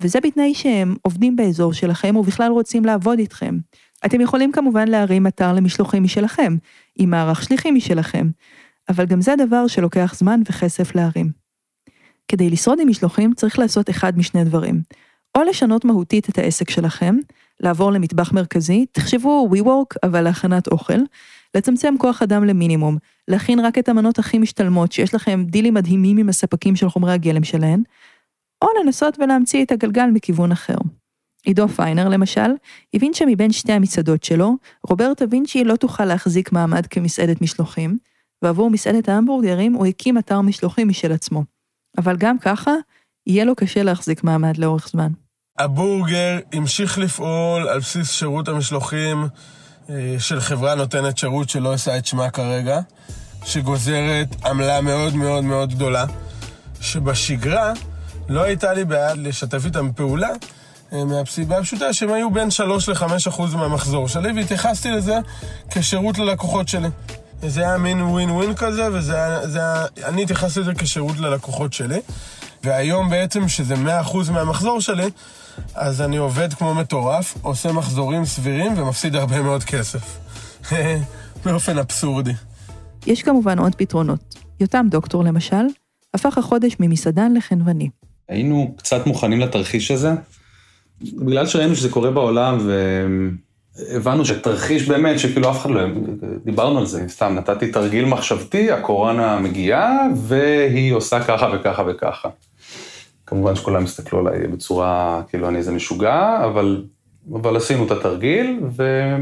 וזה 0.00 0.18
בתנאי 0.20 0.54
שהם 0.54 0.94
עובדים 1.02 1.36
באזור 1.36 1.72
שלכם 1.72 2.16
ובכלל 2.16 2.50
רוצים 2.50 2.84
לעבוד 2.84 3.18
איתכם. 3.18 3.58
אתם 4.06 4.20
יכולים 4.20 4.52
כמובן 4.52 4.88
להרים 4.88 5.26
אתר 5.26 5.52
למשלוחים 5.52 6.02
משלכם, 6.02 6.56
עם 6.98 7.10
מערך 7.10 7.42
שליחים 7.42 7.74
משלכם, 7.74 8.30
אבל 8.88 9.06
גם 9.06 9.20
זה 9.20 9.34
דבר 9.46 9.66
שלוקח 9.66 10.14
זמן 10.16 10.40
וכסף 10.48 10.94
להרים. 10.94 11.30
כדי 12.28 12.50
לשרוד 12.50 12.80
עם 12.80 12.88
משלוחים 12.88 13.34
צריך 13.34 13.58
לעשות 13.58 13.90
אחד 13.90 14.18
משני 14.18 14.44
דברים. 14.44 14.82
או 15.38 15.42
לשנות 15.42 15.84
מהותית 15.84 16.28
את 16.28 16.38
העסק 16.38 16.70
שלכם, 16.70 17.16
לעבור 17.60 17.92
למטבח 17.92 18.32
מרכזי, 18.32 18.86
תחשבו 18.92 19.48
WeWork 19.52 19.96
אבל 20.02 20.20
להכנת 20.20 20.66
אוכל, 20.66 20.98
לצמצם 21.54 21.94
כוח 21.98 22.22
אדם 22.22 22.44
למינימום, 22.44 22.96
להכין 23.28 23.60
רק 23.60 23.78
את 23.78 23.88
המנות 23.88 24.18
הכי 24.18 24.38
משתלמות 24.38 24.92
שיש 24.92 25.14
לכם 25.14 25.44
דילים 25.46 25.74
מדהימים 25.74 26.18
עם 26.18 26.28
הספקים 26.28 26.76
של 26.76 26.88
חומרי 26.88 27.12
הגלם 27.12 27.44
שלהן, 27.44 27.82
או 28.62 28.68
לנסות 28.80 29.18
ולהמציא 29.18 29.64
את 29.64 29.72
הגלגל 29.72 30.06
מכיוון 30.12 30.52
אחר. 30.52 30.76
עידו 31.44 31.68
פיינר, 31.68 32.08
למשל, 32.08 32.50
הבין 32.94 33.14
שמבין 33.14 33.52
שתי 33.52 33.72
המסעדות 33.72 34.24
שלו, 34.24 34.56
רוברטה 34.88 35.24
וינצ'י 35.30 35.64
לא 35.64 35.76
תוכל 35.76 36.04
להחזיק 36.04 36.52
מעמד 36.52 36.86
כמסעדת 36.86 37.42
משלוחים, 37.42 37.98
ועבור 38.42 38.70
מסעדת 38.70 39.08
ההמבורגרים 39.08 39.72
הוא 39.72 39.86
הקים 39.86 40.18
אתר 40.18 40.40
משלוחים 40.40 40.88
משל 40.88 41.12
עצמו. 41.12 41.44
אבל 41.98 42.16
גם 42.16 42.38
ככה, 42.38 42.72
יהיה 43.26 43.44
לו 43.44 43.54
קשה 43.54 43.82
להחזיק 43.82 44.24
מעמד 44.24 44.56
לאורך 44.56 44.88
זמן. 44.88 45.12
הבורגר 45.58 46.38
המשיך 46.52 46.98
לפעול 46.98 47.68
על 47.68 47.78
בסיס 47.78 48.10
שירות 48.10 48.48
המשלוחים 48.48 49.28
אה, 49.90 50.16
של 50.18 50.40
חברה 50.40 50.74
נותנת 50.74 51.18
שירות 51.18 51.48
שלא 51.48 51.74
עושה 51.74 51.98
את 51.98 52.06
שמה 52.06 52.30
כרגע, 52.30 52.80
שגוזרת 53.44 54.26
עמלה 54.44 54.80
מאוד 54.80 55.14
מאוד 55.14 55.44
מאוד 55.44 55.74
גדולה, 55.74 56.04
שבשגרה 56.80 57.72
לא 58.28 58.42
הייתה 58.42 58.72
לי 58.72 58.84
בעד 58.84 59.18
לשתף 59.18 59.64
איתם 59.64 59.92
פעולה, 59.92 60.30
אה, 60.92 61.04
מהסיבה 61.04 61.58
הפשוטה 61.58 61.92
שהם 61.92 62.12
היו 62.12 62.30
בין 62.30 62.50
3 62.50 62.88
ל-5 62.88 63.04
אחוז 63.28 63.54
מהמחזור 63.54 64.08
שלי, 64.08 64.32
והתייחסתי 64.32 64.90
לזה 64.90 65.18
כשרות 65.70 66.18
ללקוחות 66.18 66.68
שלי. 66.68 66.88
זה 67.42 67.60
היה 67.60 67.78
מין 67.78 68.02
ווין 68.02 68.30
ווין 68.30 68.54
כזה, 68.54 68.88
ואני 68.92 70.22
התייחסתי 70.22 70.60
לזה 70.60 70.74
כשירות 70.74 71.18
ללקוחות 71.18 71.72
שלי. 71.72 72.00
והיום 72.64 73.10
בעצם, 73.10 73.48
שזה 73.48 73.74
100% 73.74 74.30
מהמחזור 74.30 74.80
שלי, 74.80 75.10
אז 75.74 76.00
אני 76.00 76.16
עובד 76.16 76.54
כמו 76.54 76.74
מטורף, 76.74 77.34
עושה 77.42 77.72
מחזורים 77.72 78.24
סבירים 78.24 78.78
ומפסיד 78.78 79.16
הרבה 79.16 79.42
מאוד 79.42 79.64
כסף. 79.64 80.18
באופן 81.44 81.78
אבסורדי. 81.78 82.32
יש 83.06 83.22
כמובן 83.22 83.58
עוד 83.58 83.74
פתרונות. 83.74 84.34
יותם 84.60 84.86
דוקטור, 84.90 85.24
למשל, 85.24 85.64
הפך 86.14 86.38
החודש 86.38 86.76
ממסעדן 86.80 87.34
לחנווני. 87.34 87.88
היינו 88.28 88.74
קצת 88.78 89.06
מוכנים 89.06 89.40
לתרחיש 89.40 89.90
הזה, 89.90 90.12
בגלל 91.02 91.46
שראינו 91.46 91.76
שזה 91.76 91.88
קורה 91.88 92.10
בעולם, 92.10 92.58
והבנו 93.76 94.24
שתרחיש 94.24 94.88
באמת, 94.88 95.18
שכאילו 95.18 95.50
אף 95.50 95.60
אחד 95.60 95.70
לא... 95.70 95.80
דיברנו 96.44 96.78
על 96.78 96.86
זה, 96.86 97.04
סתם 97.08 97.34
נתתי 97.34 97.72
תרגיל 97.72 98.04
מחשבתי, 98.04 98.70
הקורונה 98.70 99.38
מגיעה, 99.38 99.98
והיא 100.16 100.92
עושה 100.92 101.24
ככה 101.24 101.48
וככה 101.54 101.82
וככה. 101.88 102.28
כמובן 103.26 103.56
שכולם 103.56 103.84
הסתכלו 103.84 104.18
עליי 104.18 104.46
בצורה, 104.46 105.22
כאילו 105.28 105.48
אני 105.48 105.58
איזה 105.58 105.72
משוגע, 105.72 106.44
אבל, 106.44 106.84
אבל 107.32 107.56
עשינו 107.56 107.86
את 107.86 107.90
התרגיל, 107.90 108.60
ו, 108.76 109.14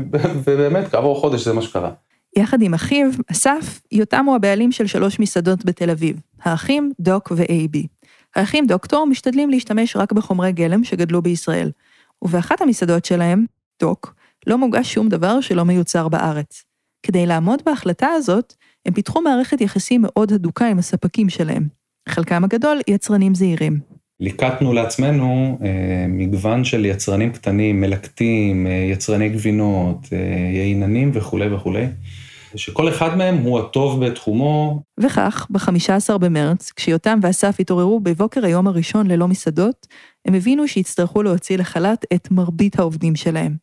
ובאמת, 0.45 0.89
כעבור 0.91 1.21
חודש 1.21 1.45
זה 1.45 1.53
מה 1.53 1.63
שקרה. 1.63 1.91
יחד 2.37 2.63
עם 2.63 2.75
אחיו, 2.75 3.07
אסף, 3.31 3.81
יותם 3.93 4.25
הוא 4.25 4.37
הבעלים 4.37 4.73
של 4.73 4.87
שלוש 4.87 5.21
מסעדות 5.21 5.65
בתל 5.65 5.91
אביב, 5.91 6.21
האחים, 6.43 6.93
דוק 7.01 7.33
ו-AB. 7.37 7.87
האחים 8.37 8.67
דוקטור 8.67 9.07
משתדלים 9.07 9.51
להשתמש 9.51 9.97
רק 9.97 10.13
בחומרי 10.13 10.53
גלם 10.53 10.85
שגדלו 10.85 11.23
בישראל, 11.23 11.71
ובאחת 12.23 12.61
המסעדות 12.61 13.05
שלהם, 13.05 13.45
דוק, 13.81 14.15
לא 14.47 14.59
מוגש 14.59 14.95
שום 14.95 15.09
דבר 15.09 15.41
שלא 15.41 15.65
מיוצר 15.65 16.09
בארץ. 16.09 16.65
כדי 17.03 17.27
לעמוד 17.27 17.63
בהחלטה 17.67 18.09
הזאת, 18.09 18.55
הם 18.87 18.95
פיתחו 18.95 19.21
מערכת 19.21 19.61
יחסים 19.61 20.03
מאוד 20.03 20.33
הדוקה 20.33 20.67
עם 20.67 20.79
הספקים 20.79 21.29
שלהם. 21.29 21.69
חלקם 22.09 22.45
הגדול 22.45 22.81
יצרנים 22.89 23.35
זעירים. 23.35 23.92
ליקטנו 24.23 24.73
לעצמנו 24.73 25.59
אה, 25.65 26.07
מגוון 26.09 26.65
של 26.65 26.85
יצרנים 26.85 27.33
קטנים, 27.33 27.81
מלקטים, 27.81 28.67
אה, 28.67 28.73
יצרני 28.73 29.29
גבינות, 29.29 30.09
אה, 30.13 30.19
ייננים 30.53 31.11
וכולי 31.15 31.55
וכולי, 31.55 31.87
שכל 32.55 32.89
אחד 32.89 33.17
מהם 33.17 33.37
הוא 33.37 33.59
הטוב 33.59 34.05
בתחומו. 34.05 34.83
וכך, 35.01 35.47
ב-15 35.51 36.19
במרץ, 36.19 36.73
כשיותם 36.77 37.19
ואסף 37.23 37.57
התעוררו 37.61 38.01
בבוקר 38.01 38.45
היום 38.45 38.67
הראשון 38.67 39.07
ללא 39.07 39.29
מסעדות, 39.29 39.87
הם 40.27 40.35
הבינו 40.35 40.69
שיצטרכו 40.69 41.23
להוציא 41.23 41.59
לחל"ת 41.59 42.05
את 42.15 42.31
מרבית 42.31 42.79
העובדים 42.79 43.17
שלהם. 43.17 43.57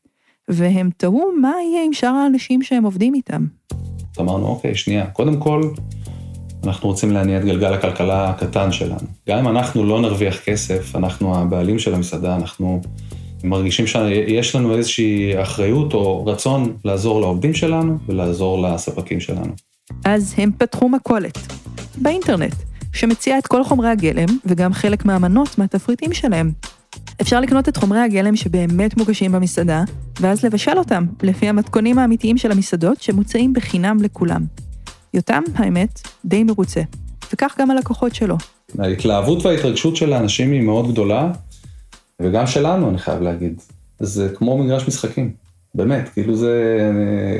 והם 0.47 0.89
תוהו 0.97 1.31
מה 1.41 1.53
יהיה 1.71 1.85
עם 1.85 1.93
שאר 1.93 2.09
האנשים 2.09 2.61
שהם 2.61 2.83
עובדים 2.83 3.13
איתם. 3.13 3.45
אמרנו, 4.19 4.47
אוקיי, 4.47 4.75
שנייה, 4.75 5.07
קודם 5.07 5.39
כל, 5.39 5.61
אנחנו 6.63 6.89
רוצים 6.89 7.11
להניע 7.11 7.37
את 7.37 7.45
גלגל 7.45 7.73
הכלכלה 7.73 8.29
הקטן 8.29 8.71
שלנו. 8.71 9.07
גם 9.29 9.37
אם 9.37 9.47
אנחנו 9.47 9.83
לא 9.83 10.01
נרוויח 10.01 10.39
כסף, 10.39 10.95
אנחנו 10.95 11.37
הבעלים 11.37 11.79
של 11.79 11.93
המסעדה, 11.93 12.35
אנחנו 12.35 12.81
מרגישים 13.43 13.87
שיש 13.87 14.55
לנו 14.55 14.77
איזושהי 14.77 15.41
אחריות 15.41 15.93
או 15.93 16.25
רצון 16.25 16.73
לעזור 16.85 17.21
לעובדים 17.21 17.53
שלנו 17.53 17.97
ולעזור 18.07 18.61
לספקים 18.61 19.19
שלנו. 19.19 19.51
אז 20.05 20.35
הם 20.37 20.51
פתחו 20.57 20.89
מכולת, 20.89 21.37
באינטרנט, 21.97 22.55
שמציעה 22.93 23.37
את 23.37 23.47
כל 23.47 23.63
חומרי 23.63 23.89
הגלם 23.89 24.27
וגם 24.45 24.73
חלק 24.73 25.05
מהמנות 25.05 25.57
מהתפריטים 25.57 26.13
שלהם. 26.13 26.51
אפשר 27.21 27.39
לקנות 27.39 27.69
את 27.69 27.77
חומרי 27.77 27.99
הגלם 27.99 28.35
שבאמת 28.35 28.97
מוגשים 28.97 29.31
במסעדה, 29.31 29.83
ואז 30.19 30.45
לבשל 30.45 30.77
אותם, 30.77 31.05
לפי 31.23 31.49
המתכונים 31.49 31.99
האמיתיים 31.99 32.37
של 32.37 32.51
המסעדות 32.51 33.01
שמוצעים 33.01 33.53
בחינם 33.53 33.97
לכולם. 34.03 34.45
יותם, 35.13 35.43
האמת, 35.55 36.01
די 36.25 36.43
מרוצה, 36.43 36.81
וכך 37.33 37.55
גם 37.59 37.71
הלקוחות 37.71 38.15
שלו. 38.15 38.37
ההתלהבות 38.79 39.45
וההתרגשות 39.45 39.95
של 39.95 40.13
האנשים 40.13 40.51
היא 40.51 40.61
מאוד 40.61 40.91
גדולה, 40.91 41.31
וגם 42.21 42.47
שלנו, 42.47 42.89
אני 42.89 42.97
חייב 42.97 43.21
להגיד. 43.21 43.61
זה 43.99 44.29
כמו 44.35 44.57
מגרש 44.57 44.87
משחקים, 44.87 45.31
באמת, 45.75 46.09
כאילו 46.09 46.35
זה 46.35 46.77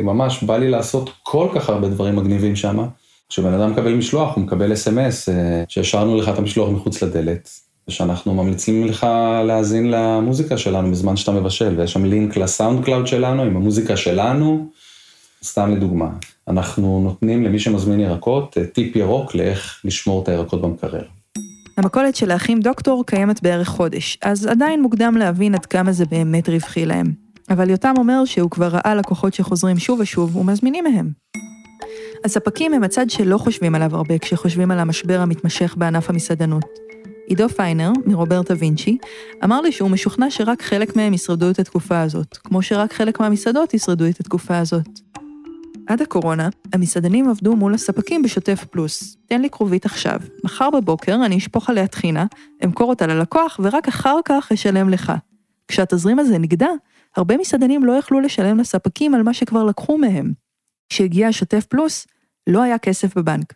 ממש 0.04 0.44
בא 0.44 0.58
לי 0.58 0.70
לעשות 0.70 1.10
כל 1.24 1.48
כך 1.56 1.70
הרבה 1.70 1.90
דברים 1.90 2.16
מגניבים 2.16 2.56
שם. 2.56 2.88
כשבן 3.30 3.54
אדם 3.54 3.72
מקבל 3.72 3.94
משלוח, 3.94 4.36
הוא 4.36 4.44
מקבל 4.44 4.74
אס.אם.אס, 4.74 5.30
אה, 5.30 5.64
שהשארנו 5.68 6.18
לך 6.18 6.30
את 6.30 6.38
המשלוח 6.38 6.70
מחוץ 6.70 7.04
לדלת, 7.04 7.50
ושאנחנו 7.88 8.34
ממליצים 8.34 8.86
לך 8.86 9.08
להאזין 9.48 9.92
למוזיקה 9.92 10.58
שלנו 10.58 10.92
בזמן 10.92 11.18
שאתה 11.18 11.32
מבשל, 11.32 11.76
ויש 11.78 11.94
שם 11.94 12.06
לינק 12.06 12.38
ל 12.38 12.86
SoundCloud 12.86 13.08
שלנו 13.08 13.44
עם 13.44 13.56
המוזיקה 13.56 13.98
שלנו, 13.98 14.70
סתם 15.43 15.72
לדוגמה. 15.72 16.10
אנחנו 16.48 17.01
נותנים 17.03 17.43
למי 17.43 17.60
שמזמין 17.60 18.00
ירקות 18.00 18.58
אה, 18.58 18.65
טיפ 18.65 18.96
ירוק 18.96 19.36
לאיך 19.36 19.81
לשמור 19.84 20.24
את 20.24 20.27
הירקות 20.27 20.62
במקרר. 20.62 21.03
המכולת 21.77 22.15
של 22.15 22.31
האחים 22.31 22.60
דוקטור 22.60 23.05
קיימת 23.05 23.43
בערך 23.43 23.67
חודש, 23.67 24.17
אז 24.22 24.46
עדיין 24.46 24.81
מוקדם 24.81 25.17
להבין 25.17 25.55
עד 25.55 25.65
כמה 25.65 25.91
זה 25.91 26.05
באמת 26.05 26.50
רווחי 26.50 26.86
להם. 26.86 27.13
אבל 27.50 27.69
יותם 27.69 27.93
אומר 27.98 28.25
שהוא 28.25 28.51
כבר 28.51 28.67
ראה 28.67 28.96
לקוחות 28.96 29.34
שחוזרים 29.34 29.79
שוב 29.79 30.00
ושוב 30.00 30.36
ומזמינים 30.36 30.84
מהם. 30.84 31.12
הספקים 32.25 32.74
הם 32.74 32.84
הצד 32.84 33.10
שלא 33.10 33.38
חושבים 33.38 33.75
עליו 33.75 33.96
הרבה 33.96 34.17
כשחושבים 34.17 34.72
על 34.72 34.79
המשבר 34.79 35.19
המתמשך 35.19 35.75
בענף 35.77 36.10
המסעדנות. 36.10 36.65
עידו 37.27 37.50
פיינר, 37.50 37.91
מרוברטה 38.05 38.53
וינצ'י, 38.60 38.98
אמר 39.43 39.62
לי 39.62 39.72
שהוא 39.72 39.89
משוכנע 39.89 40.29
שרק 40.29 40.62
חלק 40.62 40.96
מהם 40.96 41.13
ישרדו 41.13 41.50
את 41.50 41.60
התקופה 41.60 42.01
הזאת, 42.01 42.38
כמו 42.38 42.62
שרק 42.62 42.93
חלק 42.93 43.19
מהמסעדות 43.19 43.74
ישרדו 43.74 44.05
את 44.05 44.19
התקופה 44.19 44.58
הזאת. 44.58 44.89
עד 45.89 46.01
הקורונה, 46.01 46.50
המסעדנים 46.74 47.29
עבדו 47.29 47.55
מול 47.55 47.74
הספקים 47.74 48.22
בשוטף 48.22 48.65
פלוס. 48.72 49.17
תן 49.25 49.41
לי 49.41 49.50
כרובית 49.50 49.86
עכשיו, 49.86 50.19
מחר 50.43 50.69
בבוקר 50.69 51.25
אני 51.25 51.38
אשפוך 51.38 51.69
עליה 51.69 51.88
טחינה, 51.88 52.25
אמכור 52.65 52.89
אותה 52.89 53.08
ללקוח, 53.08 53.60
ורק 53.63 53.88
אחר 53.88 54.15
כך 54.25 54.51
אשלם 54.51 54.89
לך. 54.89 55.13
כשהתזרים 55.67 56.19
הזה 56.19 56.38
נגדע, 56.38 56.67
הרבה 57.15 57.38
מסעדנים 57.38 57.86
לא 57.86 57.91
יכלו 57.91 58.19
לשלם 58.19 58.60
לספקים 58.60 59.15
על 59.15 59.24
מה 59.24 59.34
שכבר 59.34 59.63
לקחו 59.63 59.98
מהם. 59.98 60.34
כשהגיע 60.89 61.27
השוטף 61.27 61.65
פלוס, 61.65 62.08
לא 62.48 62.62
היה 62.62 62.77
כסף 62.77 63.17
בבנק. 63.17 63.53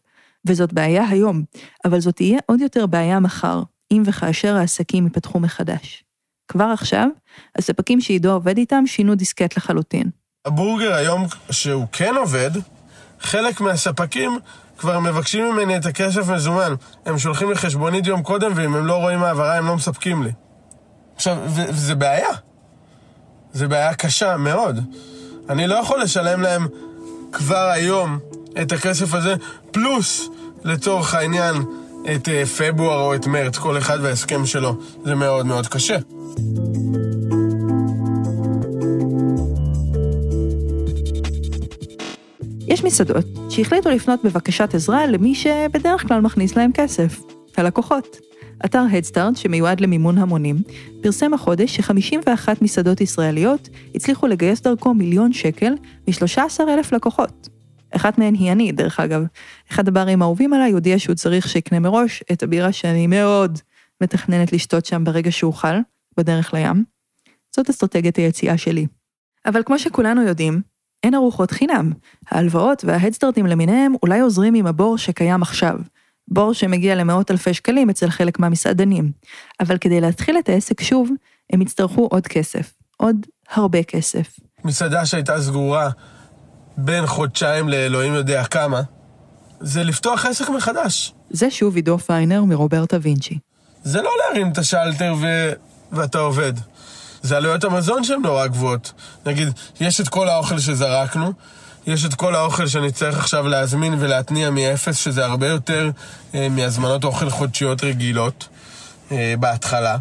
וזאת 0.47 0.73
בעיה 0.73 1.07
היום, 1.09 1.43
אבל 1.85 1.99
זאת 1.99 2.15
תהיה 2.15 2.39
עוד 2.45 2.61
יותר 2.61 2.85
בעיה 2.85 3.19
מחר, 3.19 3.63
אם 3.91 4.03
וכאשר 4.05 4.55
העסקים 4.55 5.03
ייפתחו 5.03 5.39
מחדש. 5.39 6.03
כבר 6.47 6.65
עכשיו, 6.73 7.07
הספקים 7.55 8.01
שעידו 8.01 8.31
עובד 8.31 8.57
איתם 8.57 8.87
שינו 8.87 9.15
דיסקט 9.15 9.57
לחלוטין. 9.57 10.22
הבורגר 10.45 10.93
היום, 10.93 11.27
שהוא 11.51 11.85
כן 11.91 12.15
עובד, 12.17 12.51
חלק 13.19 13.61
מהספקים 13.61 14.39
כבר 14.77 14.99
מבקשים 14.99 15.45
ממני 15.45 15.77
את 15.77 15.85
הכסף 15.85 16.29
מזומן. 16.29 16.73
הם 17.05 17.17
שולחים 17.17 17.49
לי 17.49 17.55
חשבונית 17.55 18.07
יום 18.07 18.23
קודם, 18.23 18.51
ואם 18.55 18.75
הם 18.75 18.85
לא 18.85 18.95
רואים 18.95 19.23
העברה, 19.23 19.57
הם 19.57 19.67
לא 19.67 19.75
מספקים 19.75 20.23
לי. 20.23 20.31
עכשיו, 21.15 21.37
וזה 21.47 21.95
בעיה. 21.95 22.29
זה 23.53 23.67
בעיה 23.67 23.93
קשה 23.93 24.37
מאוד. 24.37 24.79
אני 25.49 25.67
לא 25.67 25.75
יכול 25.75 26.01
לשלם 26.01 26.41
להם 26.41 26.67
כבר 27.31 27.69
היום 27.73 28.19
את 28.61 28.71
הכסף 28.71 29.13
הזה, 29.13 29.35
פלוס, 29.71 30.29
לצורך 30.63 31.13
העניין, 31.13 31.55
את 32.15 32.29
אה, 32.29 32.45
פברואר 32.45 32.99
או 32.99 33.15
את 33.15 33.27
מרץ, 33.27 33.57
כל 33.57 33.77
אחד 33.77 33.97
וההסכם 34.01 34.45
שלו. 34.45 34.77
זה 35.05 35.15
מאוד 35.15 35.45
מאוד 35.45 35.67
קשה. 35.67 35.97
יש 42.73 42.83
מסעדות 42.83 43.25
שהחליטו 43.49 43.89
לפנות 43.89 44.23
בבקשת 44.23 44.75
עזרה 44.75 45.07
למי 45.07 45.35
שבדרך 45.35 46.07
כלל 46.07 46.21
מכניס 46.21 46.55
להם 46.55 46.71
כסף, 46.73 47.19
הלקוחות. 47.57 48.17
אתר 48.65 48.83
הדסטארט, 48.91 49.37
שמיועד 49.37 49.81
למימון 49.81 50.17
המונים, 50.17 50.55
פרסם 51.03 51.33
החודש 51.33 51.75
ש-51 51.75 52.47
מסעדות 52.61 53.01
ישראליות 53.01 53.69
הצליחו 53.95 54.27
לגייס 54.27 54.61
דרכו 54.61 54.93
מיליון 54.93 55.33
שקל 55.33 55.73
מ-13,000 56.07 56.95
לקוחות. 56.95 57.49
אחת 57.91 58.17
מהן 58.17 58.33
היא 58.33 58.51
אני, 58.51 58.71
דרך 58.71 58.99
אגב. 58.99 59.23
אחד 59.71 59.87
הברים 59.87 60.21
האהובים 60.21 60.53
עליי 60.53 60.71
הודיע 60.71 60.99
שהוא 60.99 61.15
צריך 61.15 61.49
שיקנה 61.49 61.79
מראש 61.79 62.23
את 62.31 62.43
הבירה 62.43 62.71
שאני 62.71 63.07
מאוד 63.07 63.59
מתכננת 64.01 64.53
לשתות 64.53 64.85
שם 64.85 65.03
ברגע 65.03 65.31
שאוכל, 65.31 65.77
בדרך 66.17 66.53
לים. 66.53 66.83
זאת 67.55 67.69
אסטרטגיית 67.69 68.15
היציאה 68.15 68.57
שלי. 68.57 68.87
אבל 69.45 69.63
כמו 69.63 69.79
שכולנו 69.79 70.21
יודעים, 70.21 70.72
אין 71.03 71.15
ארוחות 71.15 71.51
חינם. 71.51 71.91
ההלוואות 72.31 72.85
וההדסטארטים 72.85 73.45
למיניהם 73.45 73.93
אולי 74.03 74.19
עוזרים 74.19 74.53
עם 74.53 74.67
הבור 74.67 74.97
שקיים 74.97 75.41
עכשיו. 75.41 75.75
בור 76.27 76.53
שמגיע 76.53 76.95
למאות 76.95 77.31
אלפי 77.31 77.53
שקלים 77.53 77.89
אצל 77.89 78.09
חלק 78.09 78.39
מהמסעדנים. 78.39 79.11
אבל 79.59 79.77
כדי 79.77 80.01
להתחיל 80.01 80.37
את 80.39 80.49
העסק 80.49 80.81
שוב, 80.81 81.09
הם 81.53 81.61
יצטרכו 81.61 82.07
עוד 82.11 82.27
כסף. 82.27 82.73
עוד 82.97 83.15
הרבה 83.51 83.83
כסף. 83.83 84.39
מסעדה 84.63 85.05
שהייתה 85.05 85.41
סגורה 85.41 85.89
בין 86.77 87.05
חודשיים 87.05 87.69
לאלוהים 87.69 88.13
יודע 88.13 88.43
כמה, 88.43 88.81
זה 89.59 89.83
לפתוח 89.83 90.25
עסק 90.25 90.49
מחדש. 90.49 91.13
זה 91.29 91.51
שוב 91.51 91.75
עידו 91.75 91.97
פיינר 91.97 92.43
מרוברטה 92.43 92.97
וינצ'י. 93.01 93.39
זה 93.83 94.01
לא 94.01 94.11
להרים 94.19 94.51
את 94.51 94.57
השלטר 94.57 95.15
ו... 95.21 95.53
ואתה 95.91 96.19
עובד. 96.19 96.53
זה 97.23 97.37
עלויות 97.37 97.63
המזון 97.63 98.03
שהן 98.03 98.21
נורא 98.21 98.47
גבוהות. 98.47 98.93
נגיד, 99.25 99.47
יש 99.79 100.01
את 100.01 100.09
כל 100.09 100.29
האוכל 100.29 100.59
שזרקנו, 100.59 101.33
יש 101.87 102.05
את 102.05 102.13
כל 102.13 102.35
האוכל 102.35 102.67
שאני 102.67 102.91
צריך 102.91 103.17
עכשיו 103.17 103.47
להזמין 103.47 103.95
ולהתניע 103.99 104.49
מאפס, 104.49 104.97
שזה 104.97 105.25
הרבה 105.25 105.47
יותר 105.47 105.89
אה, 106.35 106.49
מהזמנות 106.49 107.03
אוכל 107.03 107.29
חודשיות 107.29 107.83
רגילות 107.83 108.47
אה, 109.11 109.33
בהתחלה. 109.39 109.97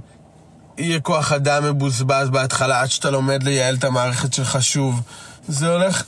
יהיה 0.79 1.01
כוח 1.01 1.33
אדם 1.33 1.65
מבוזבז 1.65 2.31
בהתחלה 2.31 2.81
עד 2.81 2.91
שאתה 2.91 3.11
לומד 3.11 3.43
לייעל 3.43 3.75
את 3.75 3.85
המערכת 3.85 4.33
שלך 4.33 4.63
שוב. 4.63 5.01
זה 5.49 5.69
הולך 5.69 6.05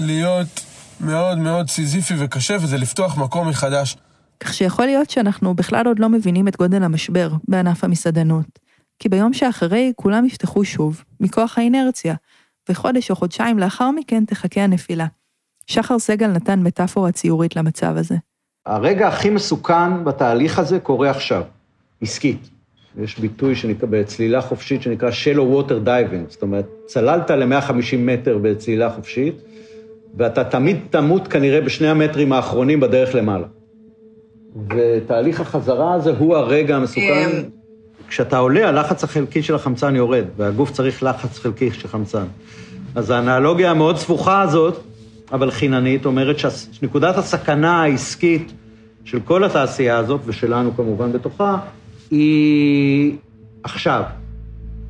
להיות 0.00 0.60
מאוד 1.00 1.38
מאוד 1.38 1.70
סיזיפי 1.70 2.14
וקשה, 2.18 2.56
וזה 2.60 2.78
לפתוח 2.78 3.16
מקום 3.16 3.48
מחדש. 3.48 3.96
כך 4.40 4.54
שיכול 4.54 4.86
להיות 4.86 5.10
שאנחנו 5.10 5.54
בכלל 5.54 5.86
עוד 5.86 5.98
לא 5.98 6.08
מבינים 6.08 6.48
את 6.48 6.56
גודל 6.56 6.82
המשבר 6.82 7.30
בענף 7.48 7.84
המסעדנות. 7.84 8.67
כי 8.98 9.08
ביום 9.08 9.32
שאחרי 9.32 9.92
כולם 9.96 10.24
יפתחו 10.24 10.64
שוב, 10.64 11.04
מכוח 11.20 11.58
האינרציה, 11.58 12.14
וחודש 12.70 13.10
או 13.10 13.16
חודשיים 13.16 13.58
לאחר 13.58 13.90
מכן 13.90 14.24
תחכה 14.24 14.60
הנפילה. 14.60 15.06
שחר 15.66 15.98
סגל 15.98 16.26
נתן 16.26 16.60
מטאפורה 16.62 17.12
ציורית 17.12 17.56
למצב 17.56 17.96
הזה. 17.96 18.14
הרגע 18.66 19.08
הכי 19.08 19.30
מסוכן 19.30 20.04
בתהליך 20.04 20.58
הזה 20.58 20.80
קורה 20.80 21.10
עכשיו, 21.10 21.42
עסקית. 22.00 22.48
יש 22.98 23.18
ביטוי 23.18 23.54
שנקרא, 23.54 23.88
בצלילה 23.90 24.40
חופשית 24.40 24.82
שנקרא 24.82 25.10
shallow 25.10 25.68
water 25.68 25.86
diving, 25.86 26.30
זאת 26.30 26.42
אומרת, 26.42 26.66
צללת 26.86 27.30
ל-150 27.30 27.96
מטר 27.98 28.38
בצלילה 28.38 28.90
חופשית, 28.90 29.34
ואתה 30.16 30.44
תמיד 30.44 30.76
תמות 30.90 31.28
כנראה 31.28 31.60
בשני 31.60 31.88
המטרים 31.88 32.32
האחרונים 32.32 32.80
בדרך 32.80 33.14
למעלה. 33.14 33.46
ותהליך 34.70 35.40
החזרה 35.40 35.94
הזה 35.94 36.10
הוא 36.18 36.36
הרגע 36.36 36.76
המסוכן. 36.76 37.30
כשאתה 38.08 38.38
עולה, 38.38 38.68
הלחץ 38.68 39.04
החלקי 39.04 39.42
של 39.42 39.54
החמצן 39.54 39.96
יורד, 39.96 40.24
והגוף 40.36 40.70
צריך 40.70 41.02
לחץ 41.02 41.38
חלקי 41.38 41.70
של 41.70 41.88
חמצן. 41.88 42.24
אז 42.94 43.10
האנלוגיה 43.10 43.70
המאוד 43.70 43.96
סבוכה 43.96 44.40
הזאת, 44.40 44.80
אבל 45.32 45.50
חיננית, 45.50 46.06
אומרת 46.06 46.36
שנקודת 46.72 47.16
הסכנה 47.16 47.82
העסקית 47.82 48.52
של 49.04 49.20
כל 49.20 49.44
התעשייה 49.44 49.96
הזאת, 49.96 50.20
ושלנו 50.26 50.76
כמובן 50.76 51.12
בתוכה, 51.12 51.56
היא 52.10 53.16
עכשיו. 53.62 54.02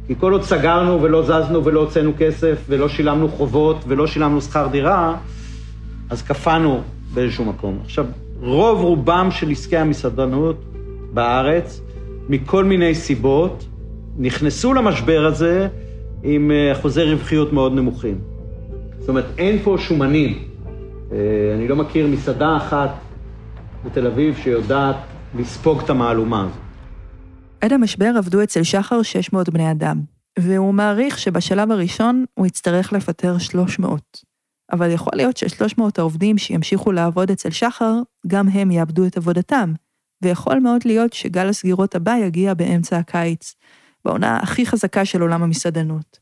כי 0.06 0.14
כל 0.20 0.32
עוד 0.32 0.42
סגרנו 0.42 1.02
ולא 1.02 1.22
זזנו 1.22 1.64
ולא 1.64 1.80
הוצאנו 1.80 2.12
כסף 2.18 2.58
ולא 2.68 2.88
שילמנו 2.88 3.28
חובות 3.28 3.84
ולא 3.88 4.06
שילמנו 4.06 4.40
שכר 4.40 4.66
דירה, 4.66 5.16
אז 6.10 6.22
קפאנו 6.22 6.80
באיזשהו 7.14 7.44
מקום. 7.44 7.78
עכשיו, 7.84 8.06
רוב 8.40 8.80
רובם 8.80 9.28
של 9.30 9.50
עסקי 9.50 9.76
המסעדנות 9.76 10.56
בארץ, 11.12 11.80
מכל 12.28 12.64
מיני 12.64 12.94
סיבות, 12.94 13.66
נכנסו 14.18 14.74
למשבר 14.74 15.26
הזה 15.26 15.68
עם 16.22 16.50
אה, 16.50 16.72
אחוזי 16.72 17.02
רווחיות 17.02 17.52
מאוד 17.52 17.74
נמוכים. 17.74 18.18
זאת 18.98 19.08
אומרת, 19.08 19.24
אין 19.38 19.58
פה 19.64 19.76
שומנים. 19.78 20.38
אה, 21.12 21.16
אני 21.54 21.68
לא 21.68 21.76
מכיר 21.76 22.06
מסעדה 22.06 22.56
אחת 22.56 22.90
בתל 23.84 24.06
אביב 24.06 24.36
שיודעת 24.36 24.96
לספוג 25.38 25.80
את 25.80 25.90
המהלומה 25.90 26.40
הזאת. 26.42 26.56
עד 27.60 27.72
המשבר 27.72 28.12
עבדו 28.18 28.42
אצל 28.42 28.62
שחר 28.62 29.02
600 29.02 29.48
בני 29.48 29.70
אדם, 29.70 30.00
והוא 30.38 30.74
מעריך 30.74 31.18
שבשלב 31.18 31.70
הראשון 31.70 32.24
הוא 32.34 32.46
יצטרך 32.46 32.92
לפטר 32.92 33.38
300. 33.38 34.00
אבל 34.72 34.90
יכול 34.90 35.12
להיות 35.16 35.36
ש-300 35.36 35.82
העובדים 35.98 36.38
שימשיכו 36.38 36.92
לעבוד 36.92 37.30
אצל 37.30 37.50
שחר, 37.50 37.94
גם 38.26 38.48
הם 38.48 38.70
יאבדו 38.70 39.06
את 39.06 39.16
עבודתם, 39.16 39.72
ויכול 40.22 40.58
מאוד 40.58 40.80
להיות 40.84 41.12
שגל 41.12 41.48
הסגירות 41.48 41.94
הבא 41.94 42.14
יגיע 42.16 42.54
באמצע 42.54 42.98
הקיץ, 42.98 43.54
בעונה 44.04 44.36
הכי 44.36 44.66
חזקה 44.66 45.04
של 45.04 45.22
עולם 45.22 45.42
המסעדנות. 45.42 46.18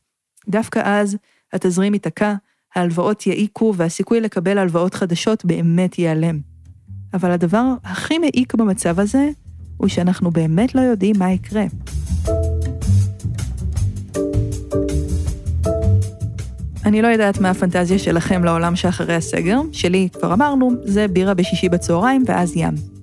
דווקא 0.49 0.81
אז 0.85 1.17
התזרים 1.53 1.93
ייתקע, 1.93 2.33
ההלוואות 2.75 3.27
יעיקו 3.27 3.73
והסיכוי 3.75 4.21
לקבל 4.21 4.57
הלוואות 4.57 4.93
חדשות 4.93 5.45
באמת 5.45 5.99
ייעלם. 5.99 6.39
אבל 7.13 7.31
הדבר 7.31 7.63
הכי 7.83 8.17
מעיק 8.17 8.55
במצב 8.55 8.99
הזה, 8.99 9.29
הוא 9.77 9.87
שאנחנו 9.87 10.31
באמת 10.31 10.75
לא 10.75 10.81
יודעים 10.81 11.15
מה 11.19 11.31
יקרה. 11.31 11.63
אני 16.85 17.01
לא 17.01 17.07
יודעת 17.07 17.39
מה 17.41 17.49
הפנטזיה 17.49 17.99
שלכם 17.99 18.43
לעולם 18.43 18.75
שאחרי 18.75 19.15
הסגר, 19.15 19.59
שלי, 19.71 20.09
כבר 20.13 20.33
אמרנו, 20.33 20.71
זה 20.83 21.07
בירה 21.07 21.33
בשישי 21.33 21.69
בצהריים 21.69 22.23
ואז 22.27 22.53
ים. 22.55 22.96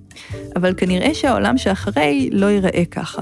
אבל 0.55 0.73
כנראה 0.77 1.13
שהעולם 1.13 1.57
שאחרי 1.57 2.29
לא 2.31 2.45
ייראה 2.45 2.83
ככה. 2.91 3.21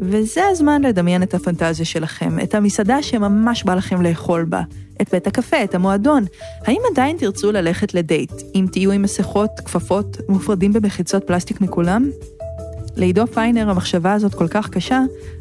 וזה 0.00 0.40
הזמן 0.50 0.82
לדמיין 0.82 1.22
את 1.22 1.34
הפנטזיה 1.34 1.86
שלכם, 1.86 2.40
את 2.42 2.54
המסעדה 2.54 3.02
שממש 3.02 3.64
בא 3.64 3.74
לכם 3.74 4.02
לאכול 4.02 4.44
בה, 4.44 4.62
את 5.02 5.10
בית 5.12 5.26
הקפה, 5.26 5.64
את 5.64 5.74
המועדון. 5.74 6.24
האם 6.66 6.80
עדיין 6.92 7.16
תרצו 7.16 7.52
ללכת 7.52 7.94
לדייט, 7.94 8.32
אם 8.54 8.66
תהיו 8.72 8.92
עם 8.92 9.02
מסכות, 9.02 9.50
כפפות, 9.64 10.16
מופרדים 10.28 10.72
במחיצות 10.72 11.26
פלסטיק 11.26 11.60
מכולם? 11.60 12.10
לעידו 12.96 13.26
פיינר 13.26 13.70
המחשבה 13.70 14.12
הזאת 14.12 14.34
כל 14.34 14.48
כך 14.48 14.68
קשה, 14.68 15.00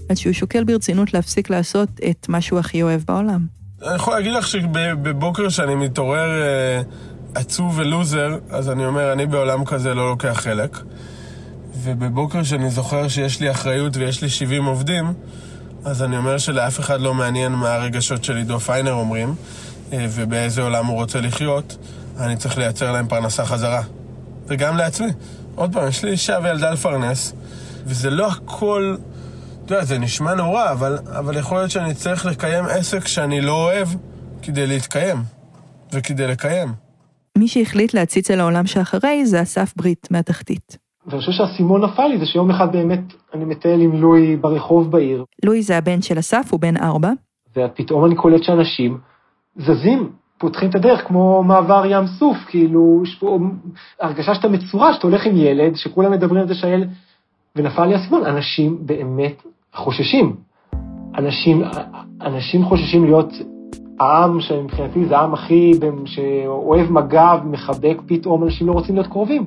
עד 0.10 0.18
שהוא 0.18 0.34
שוקל 0.34 0.64
ברצינות 0.64 1.14
להפסיק 1.14 1.50
לעשות 1.50 1.90
את 2.10 2.30
מה 2.30 2.42
שהוא 2.42 2.60
הכי 2.60 2.84
אוהב 2.84 3.02
בעולם. 3.08 3.46
אני 3.86 3.96
יכול 3.96 4.14
להגיד 4.14 4.34
לך 4.34 4.48
שבבוקר 4.48 5.50
שאני 5.50 5.76
מתעורר 5.76 6.42
אה, 6.42 6.82
עצוב 7.36 7.78
ולוזר, 7.78 8.38
אז 8.50 8.70
אני 8.70 8.86
אומר, 8.86 9.14
אני 9.14 9.26
בעולם 9.26 9.66
כזה 9.66 9.94
לא 9.94 10.10
לוקח 10.10 10.40
חלק. 10.42 10.78
ובבוקר 11.84 12.44
שאני 12.44 12.70
זוכר 12.70 13.08
שיש 13.08 13.40
לי 13.40 13.52
אחריות 13.52 13.98
ויש 13.98 14.22
לי 14.22 14.30
70 14.30 14.66
עובדים, 14.66 15.14
אז 15.86 16.04
אני 16.04 16.18
אומר 16.18 16.38
שלאף 16.38 16.80
אחד 16.80 17.02
לא 17.02 17.14
מעניין 17.14 17.52
מה 17.52 17.74
הרגשות 17.74 18.24
של 18.24 18.38
עידו 18.38 18.60
פיינר 18.60 18.92
אומרים, 18.92 19.36
אה, 19.94 20.06
ובאיזה 20.10 20.62
עולם 20.62 20.86
הוא 20.86 20.96
רוצה 20.96 21.22
לחיות, 21.22 21.78
אני 22.20 22.38
צריך 22.38 22.58
לייצר 22.58 22.92
להם 22.92 23.08
פרנסה 23.08 23.46
חזרה. 23.46 23.82
וגם 24.48 24.78
לעצמי. 24.78 25.08
עוד 25.56 25.74
פעם, 25.74 25.88
יש 25.88 26.04
לי 26.04 26.12
אישה 26.12 26.38
וילדה 26.44 26.72
לפרנס, 26.72 27.34
וזה 27.86 28.10
לא 28.10 28.28
הכל... 28.28 28.96
אתה 29.66 29.74
יודע, 29.74 29.86
זה 29.86 29.98
נשמע 29.98 30.34
נורא, 30.34 30.72
אבל, 30.72 30.98
אבל 31.06 31.38
יכול 31.38 31.58
להיות 31.58 31.72
שאני 31.72 31.94
צריך 31.94 32.26
לקיים 32.26 32.66
עסק 32.66 33.08
שאני 33.08 33.42
לא 33.42 33.54
אוהב 33.54 33.88
כדי 34.42 34.68
להתקיים, 34.68 35.24
וכדי 35.94 36.28
לקיים. 36.28 36.74
מי 37.38 37.48
שהחליט 37.48 37.94
להציץ 37.94 38.32
אל 38.32 38.40
העולם 38.40 38.66
שאחרי 38.66 39.26
זה 39.26 39.42
אסף 39.42 39.74
ברית 39.78 40.08
מהתחתית. 40.12 40.78
ואני 41.08 41.20
חושב 41.20 41.32
שהאסימון 41.32 41.84
נפל 41.84 42.08
לי 42.08 42.18
זה 42.18 42.26
שיום 42.26 42.52
אחד 42.52 42.72
באמת 42.72 43.00
אני 43.34 43.46
מטייל 43.46 43.82
עם 43.82 44.02
לואי 44.02 44.36
ברחוב 44.36 44.92
בעיר. 44.92 45.26
לואי 45.46 45.62
זה 45.62 45.78
הבן 45.78 46.02
של 46.02 46.20
אסף, 46.20 46.48
הוא 46.52 46.60
בן 46.60 46.78
ארבע. 46.78 47.12
ופתאום 47.58 48.06
אני 48.06 48.16
קולט 48.16 48.44
שאנשים 48.44 48.98
זזים, 49.58 50.10
פותחים 50.38 50.70
את 50.70 50.76
הדרך 50.76 51.08
כמו 51.08 51.44
מעבר 51.44 51.84
ים 51.86 52.08
סוף, 52.08 52.38
כאילו, 52.48 53.02
יש 53.04 53.16
פה 53.20 53.40
הרגשה 54.00 54.36
שאתה 54.36 54.48
מצורע, 54.48 54.94
שאתה 54.94 55.08
הולך 55.08 55.26
עם 55.26 55.38
ילד, 55.38 55.76
שכולם 55.76 56.12
מדברים 56.12 56.42
על 56.42 56.48
זה 56.48 56.56
שהילד... 56.56 56.90
ונפל 57.56 57.86
לי 57.86 57.96
האסימון, 57.96 58.26
אנשים 58.26 58.78
באמת 58.82 59.44
חוששים. 59.74 60.36
אנשים, 61.18 61.64
אנשים 62.22 62.66
חוששים 62.66 63.06
להיות 63.06 63.34
העם 64.02 64.42
שמבחינתי 64.42 65.06
זה 65.06 65.18
העם 65.18 65.34
הכי, 65.34 65.72
שאוהב 66.06 66.92
מגע 66.92 67.36
ומחבק, 67.44 68.02
פתאום 68.06 68.44
אנשים 68.44 68.68
לא 68.68 68.72
רוצים 68.72 68.96
להיות 68.96 69.08
קרובים. 69.08 69.46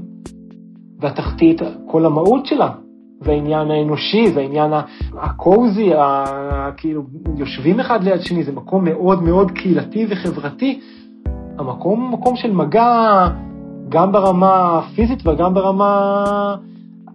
והתחתית, 1.01 1.63
כל 1.87 2.07
המהות 2.07 2.47
שלה, 2.47 2.71
זה 3.25 3.33
העניין 3.33 3.71
האנושי, 3.71 4.33
זה 4.33 4.41
העניין 4.41 4.73
הקוזי, 5.21 5.91
כאילו, 6.77 7.03
יושבים 7.37 7.81
אחד 7.81 8.05
ליד 8.05 8.21
שני, 8.21 8.45
זה 8.45 8.53
מקום 8.53 8.85
מאוד 8.85 9.23
מאוד 9.23 9.51
קהילתי 9.51 10.07
וחברתי. 10.11 10.81
המקום 11.59 12.01
הוא 12.01 12.11
מקום 12.11 12.37
של 12.37 12.53
מגע, 12.53 13.29
גם 13.89 14.13
ברמה 14.13 14.79
הפיזית 14.79 15.27
וגם 15.27 15.55
ברמה 15.55 16.57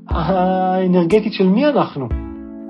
האנרגטית 0.09 1.33
של 1.33 1.47
מי 1.47 1.67
אנחנו. 1.67 2.07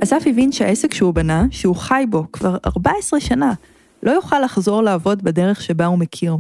אסף 0.03 0.23
הבין 0.27 0.51
שהעסק 0.51 0.93
שהוא 0.93 1.13
בנה, 1.13 1.45
שהוא 1.51 1.75
חי 1.75 2.03
בו 2.10 2.23
כבר 2.34 2.58
14 2.65 3.19
שנה, 3.19 3.53
לא 4.03 4.12
יוכל 4.12 4.39
לחזור 4.39 4.83
לעבוד 4.83 5.23
בדרך 5.23 5.62
שבה 5.62 5.85
הוא 5.85 5.99
מכיר. 5.99 6.38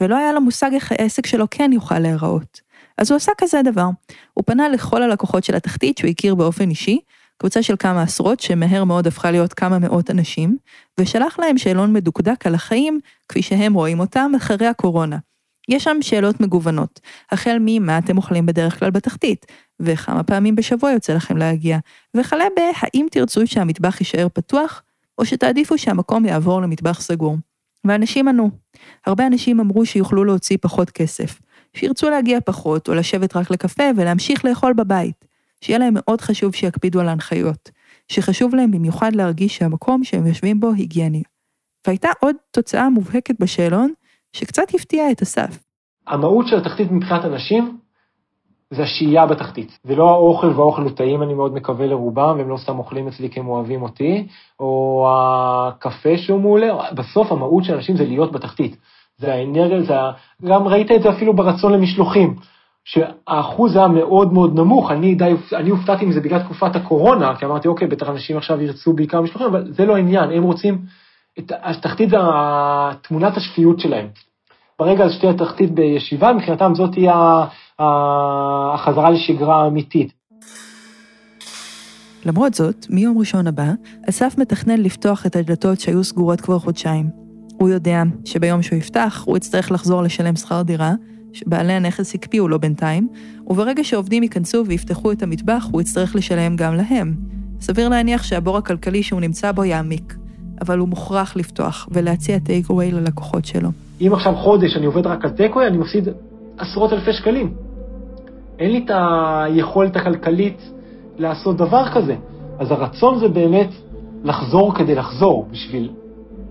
ולא 0.00 0.16
היה 0.16 0.32
לו 0.32 0.40
מושג 0.40 0.70
איך 0.74 0.92
העסק 0.92 1.26
שלו 1.26 1.46
כן 1.50 1.70
יוכל 1.72 1.98
להיראות. 1.98 2.60
אז 2.98 3.10
הוא 3.10 3.16
עשה 3.16 3.32
כזה 3.38 3.60
דבר, 3.64 3.88
הוא 4.34 4.44
פנה 4.46 4.68
לכל 4.68 5.02
הלקוחות 5.02 5.44
של 5.44 5.54
התחתית 5.54 5.98
שהוא 5.98 6.10
הכיר 6.10 6.34
באופן 6.34 6.70
אישי, 6.70 7.00
קבוצה 7.38 7.62
של 7.62 7.74
כמה 7.78 8.02
עשרות 8.02 8.40
שמהר 8.40 8.84
מאוד 8.84 9.06
הפכה 9.06 9.30
להיות 9.30 9.52
כמה 9.52 9.78
מאות 9.78 10.10
אנשים, 10.10 10.56
ושלח 11.00 11.38
להם 11.38 11.58
שאלון 11.58 11.92
מדוקדק 11.92 12.46
על 12.46 12.54
החיים 12.54 13.00
כפי 13.28 13.42
שהם 13.42 13.74
רואים 13.74 14.00
אותם 14.00 14.32
אחרי 14.36 14.66
הקורונה. 14.66 15.18
יש 15.68 15.84
שם 15.84 15.96
שאלות 16.00 16.40
מגוונות, 16.40 17.00
החל 17.30 17.56
ממה 17.60 17.98
אתם 17.98 18.16
אוכלים 18.16 18.46
בדרך 18.46 18.78
כלל 18.78 18.90
בתחתית, 18.90 19.46
וכמה 19.80 20.22
פעמים 20.22 20.56
בשבוע 20.56 20.92
יוצא 20.92 21.12
לכם 21.12 21.36
להגיע, 21.36 21.78
וכלה 22.16 22.44
בהאם 22.56 23.06
תרצו 23.10 23.46
שהמטבח 23.46 24.00
יישאר 24.00 24.26
פתוח, 24.32 24.82
או 25.18 25.24
שתעדיפו 25.24 25.78
שהמקום 25.78 26.24
יעבור 26.24 26.62
למטבח 26.62 27.00
סגור. 27.00 27.36
ואנשים 27.84 28.28
ענו. 28.28 28.50
הרבה 29.06 29.26
אנשים 29.26 29.60
אמרו 29.60 29.86
שיוכלו 29.86 30.24
להוציא 30.24 30.56
פחות 30.60 30.90
כסף, 30.90 31.40
שירצו 31.74 32.10
להגיע 32.10 32.38
פחות, 32.40 32.88
או 32.88 32.94
לשבת 32.94 33.36
רק 33.36 33.50
לקפה 33.50 33.84
ולהמשיך 33.96 34.44
לאכול 34.44 34.72
בבית. 34.72 35.24
שיהיה 35.60 35.78
להם 35.78 35.94
מאוד 35.96 36.20
חשוב 36.20 36.54
שיקפידו 36.54 37.00
על 37.00 37.08
ההנחיות, 37.08 37.70
שחשוב 38.08 38.54
להם 38.54 38.70
במיוחד 38.70 39.14
להרגיש 39.14 39.56
שהמקום 39.56 40.04
שהם 40.04 40.26
יושבים 40.26 40.60
בו 40.60 40.70
היגייני. 40.76 41.22
והייתה 41.86 42.08
עוד 42.20 42.36
תוצאה 42.50 42.90
מובהקת 42.90 43.34
בשאלון, 43.40 43.92
שקצת 44.32 44.74
הפתיעה 44.74 45.10
את 45.10 45.22
אסף. 45.22 45.58
המהות 46.06 46.46
של 46.48 46.56
התחתית 46.56 46.90
מבחינת 46.90 47.24
אנשים 47.24 47.77
זה 48.70 48.82
השהייה 48.82 49.26
בתחתית. 49.26 49.78
זה 49.84 49.96
לא 49.96 50.10
האוכל 50.10 50.46
והאוכל 50.46 50.82
הוא 50.82 50.90
טעים, 50.90 51.22
אני 51.22 51.34
מאוד 51.34 51.54
מקווה 51.54 51.86
לרובם, 51.86 52.34
והם 52.38 52.48
לא 52.48 52.56
סתם 52.56 52.78
אוכלים 52.78 53.08
אצלי 53.08 53.30
כי 53.30 53.40
הם 53.40 53.48
אוהבים 53.48 53.82
אותי, 53.82 54.26
או 54.60 55.06
הקפה 55.10 56.18
שהוא 56.18 56.40
מעולה, 56.40 56.92
בסוף 56.92 57.32
המהות 57.32 57.64
של 57.64 57.74
אנשים 57.74 57.96
זה 57.96 58.04
להיות 58.04 58.32
בתחתית. 58.32 58.76
זה 59.18 59.34
האנרגיה, 59.34 59.82
זה 59.82 60.00
ה... 60.00 60.10
גם 60.44 60.68
ראית 60.68 60.90
את 60.90 61.02
זה 61.02 61.10
אפילו 61.10 61.36
ברצון 61.36 61.72
למשלוחים, 61.72 62.34
שהאחוז 62.84 63.76
היה 63.76 63.88
מאוד 63.88 64.32
מאוד 64.32 64.54
נמוך, 64.54 64.90
אני 64.90 65.14
די, 65.14 65.32
אני 65.52 65.70
הופתעתי 65.70 66.04
מזה 66.06 66.20
בגלל 66.20 66.42
תקופת 66.42 66.76
הקורונה, 66.76 67.36
כי 67.36 67.46
אמרתי, 67.46 67.68
אוקיי, 67.68 67.88
בטח 67.88 68.08
אנשים 68.08 68.36
עכשיו 68.36 68.62
ירצו 68.62 68.92
בעיקר 68.92 69.20
משלוחים, 69.20 69.46
אבל 69.46 69.72
זה 69.72 69.86
לא 69.86 69.96
העניין, 69.96 70.30
הם 70.30 70.42
רוצים, 70.42 70.78
את, 71.38 71.52
התחתית 71.62 72.10
זה 72.10 72.16
תמונת 73.02 73.36
השפיות 73.36 73.80
שלהם. 73.80 74.06
ברגע 74.78 75.10
שתהיה 75.10 75.34
תחתית 75.34 75.70
בישיבה, 75.70 76.32
מבחינתם 76.32 76.74
זאת 76.74 76.92
תהיה 76.92 77.44
החזרה 77.80 79.10
לשגרה 79.10 79.64
האמיתית. 79.64 80.12
למרות 82.26 82.54
זאת, 82.54 82.86
מיום 82.90 83.18
ראשון 83.18 83.46
הבא, 83.46 83.72
אסף 84.08 84.38
מתכנן 84.38 84.80
לפתוח 84.80 85.26
את 85.26 85.36
הדלתות 85.36 85.80
שהיו 85.80 86.04
סגורות 86.04 86.40
כבר 86.40 86.58
חודשיים. 86.58 87.06
הוא 87.58 87.68
יודע 87.68 88.02
שביום 88.24 88.62
שהוא 88.62 88.78
יפתח, 88.78 89.24
הוא 89.26 89.36
יצטרך 89.36 89.72
לחזור 89.72 90.02
לשלם 90.02 90.36
שכר 90.36 90.62
דירה, 90.62 90.92
שבעלי 91.32 91.72
הנכס 91.72 92.14
הקפיאו 92.14 92.48
לו 92.48 92.58
בינתיים, 92.58 93.08
וברגע 93.46 93.84
שעובדים 93.84 94.22
ייכנסו 94.22 94.62
ויפתחו 94.66 95.12
את 95.12 95.22
המטבח, 95.22 95.68
הוא 95.72 95.80
יצטרך 95.80 96.16
לשלם 96.16 96.56
גם 96.56 96.74
להם. 96.74 97.14
סביר 97.60 97.88
להניח 97.88 98.22
שהבור 98.22 98.56
הכלכלי 98.56 99.02
שהוא 99.02 99.20
נמצא 99.20 99.52
בו 99.52 99.64
יעמיק, 99.64 100.16
אבל 100.60 100.78
הוא 100.78 100.88
מוכרח 100.88 101.36
לפתוח 101.36 101.88
ולהציע 101.90 102.38
טייק 102.38 102.70
אווי 102.70 102.90
ללקוחות 102.90 103.44
שלו. 103.44 103.68
אם 104.00 104.12
עכשיו 104.12 104.34
חודש 104.36 104.76
אני 104.76 104.86
עובד 104.86 105.06
רק 105.06 105.24
על 105.24 105.30
טקווי, 105.30 105.66
אני 105.66 105.76
מפסיד 105.78 106.08
עשרות 106.58 106.92
אלפי 106.92 107.12
שקלים. 107.12 107.67
אין 108.58 108.70
לי 108.70 108.84
את 108.84 108.90
היכולת 108.94 109.96
הכלכלית 109.96 110.70
לעשות 111.18 111.56
דבר 111.56 111.88
כזה. 111.94 112.16
אז 112.58 112.70
הרצון 112.70 113.18
זה 113.18 113.28
באמת 113.28 113.68
לחזור 114.24 114.74
כדי 114.74 114.94
לחזור, 114.94 115.48
בשביל, 115.50 115.90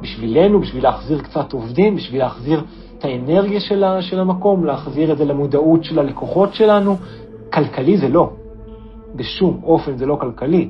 בשבילנו, 0.01 0.59
בשביל 0.59 0.83
להחזיר 0.83 1.21
קצת 1.21 1.53
עובדים, 1.53 1.95
בשביל 1.95 2.19
להחזיר 2.19 2.63
את 2.97 3.05
האנרגיה 3.05 3.59
של, 3.59 3.83
ה, 3.83 4.01
של 4.01 4.19
המקום, 4.19 4.65
להחזיר 4.65 5.11
את 5.11 5.17
זה 5.17 5.25
למודעות 5.25 5.83
של 5.83 5.99
הלקוחות 5.99 6.53
שלנו. 6.53 6.97
כלכלי 7.53 7.97
זה 7.97 8.07
לא. 8.07 8.33
בשום 9.15 9.59
אופן 9.63 9.97
זה 9.97 10.05
לא 10.05 10.17
כלכלי. 10.21 10.69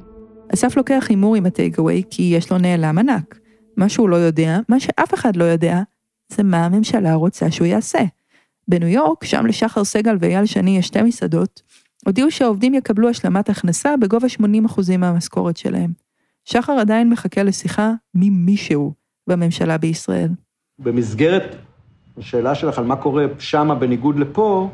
אסף 0.54 0.78
לוקח 0.78 1.06
הימור 1.10 1.36
עם 1.36 1.46
הטייק-אווי 1.46 2.04
כי 2.10 2.24
יש 2.24 2.52
לו 2.52 2.58
נעלם 2.58 2.98
ענק. 2.98 3.40
מה 3.78 3.90
שהוא 3.90 4.10
לא 4.10 4.16
יודע, 4.16 4.60
מה 4.70 4.80
שאף 4.80 5.14
אחד 5.14 5.36
לא 5.36 5.44
יודע, 5.44 5.82
זה 6.30 6.44
מה 6.44 6.66
הממשלה 6.66 7.14
רוצה 7.14 7.52
שהוא 7.52 7.68
יעשה. 7.68 8.00
בניו 8.68 8.88
יורק, 8.88 9.24
שם 9.24 9.46
לשחר 9.46 9.84
סגל 9.84 10.18
ואייל 10.20 10.46
שני 10.46 10.78
יש 10.78 10.88
שתי 10.88 11.02
מסעדות, 11.02 11.62
הודיעו 12.06 12.32
שהעובדים 12.32 12.74
יקבלו 12.74 13.10
השלמת 13.10 13.50
הכנסה 13.50 13.98
בגובה 13.98 14.28
80% 14.28 14.98
מהמשכורת 14.98 15.58
שלהם. 15.58 15.92
שחר 16.46 16.74
עדיין 16.74 17.10
מחכה 17.10 17.44
לשיחה 17.44 17.92
ממישהו 18.16 18.94
בממשלה 19.28 19.78
בישראל. 19.78 20.30
במסגרת 20.80 21.56
השאלה 22.18 22.56
שלך 22.56 22.78
על 22.78 22.84
מה 22.84 22.96
קורה 22.96 23.26
שמה 23.40 23.76
בניגוד 23.76 24.20
לפה, 24.20 24.70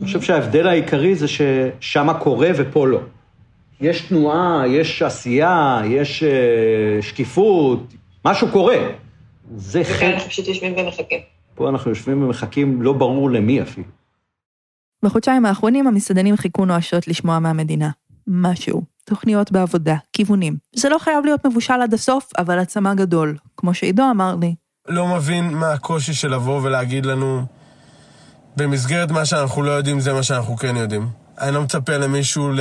אני 0.00 0.06
חושב 0.06 0.22
שההבדל 0.22 0.66
העיקרי 0.66 1.14
זה 1.14 1.26
ששמה 1.28 2.14
קורה 2.14 2.48
ופה 2.56 2.86
לא. 2.86 3.00
יש 3.80 4.00
תנועה, 4.00 4.62
יש 4.68 5.02
עשייה, 5.02 5.80
יש 5.84 6.22
uh, 6.22 7.02
שקיפות, 7.02 7.94
משהו 8.24 8.48
קורה. 8.52 8.76
זה 9.56 9.84
חלק... 9.84 9.96
וכאן 9.96 10.12
אנחנו 10.12 10.30
פשוט 10.30 10.48
יושבים 10.48 10.74
ומחכים. 10.76 11.35
פה 11.56 11.68
אנחנו 11.68 11.90
יושבים 11.90 12.22
ומחכים, 12.22 12.82
לא 12.82 12.92
ברור 12.92 13.30
למי 13.30 13.62
אפילו. 13.62 13.86
בחודשיים 15.04 15.46
האחרונים 15.46 15.86
המסעדנים 15.86 16.36
חיכו 16.36 16.64
נואשות 16.64 17.08
לשמוע 17.08 17.38
מהמדינה. 17.38 17.90
משהו. 18.26 18.82
תוכניות 19.04 19.52
בעבודה, 19.52 19.96
כיוונים. 20.12 20.56
זה 20.76 20.88
לא 20.88 20.98
חייב 20.98 21.24
להיות 21.24 21.46
מבושל 21.46 21.80
עד 21.82 21.94
הסוף, 21.94 22.30
אבל 22.38 22.58
עצמה 22.58 22.94
גדול. 22.94 23.36
כמו 23.56 23.74
שעידו 23.74 24.02
אמר 24.10 24.36
לי. 24.40 24.54
לא 24.88 25.16
מבין 25.16 25.54
מה 25.54 25.72
הקושי 25.72 26.14
של 26.14 26.34
לבוא 26.34 26.60
ולהגיד 26.62 27.06
לנו, 27.06 27.42
במסגרת 28.56 29.10
מה 29.10 29.24
שאנחנו 29.24 29.62
לא 29.62 29.70
יודעים, 29.70 30.00
זה 30.00 30.12
מה 30.12 30.22
שאנחנו 30.22 30.56
כן 30.56 30.76
יודעים. 30.76 31.08
אני 31.40 31.54
לא 31.54 31.62
מצפה 31.62 31.96
למישהו 31.96 32.52
ל... 32.52 32.60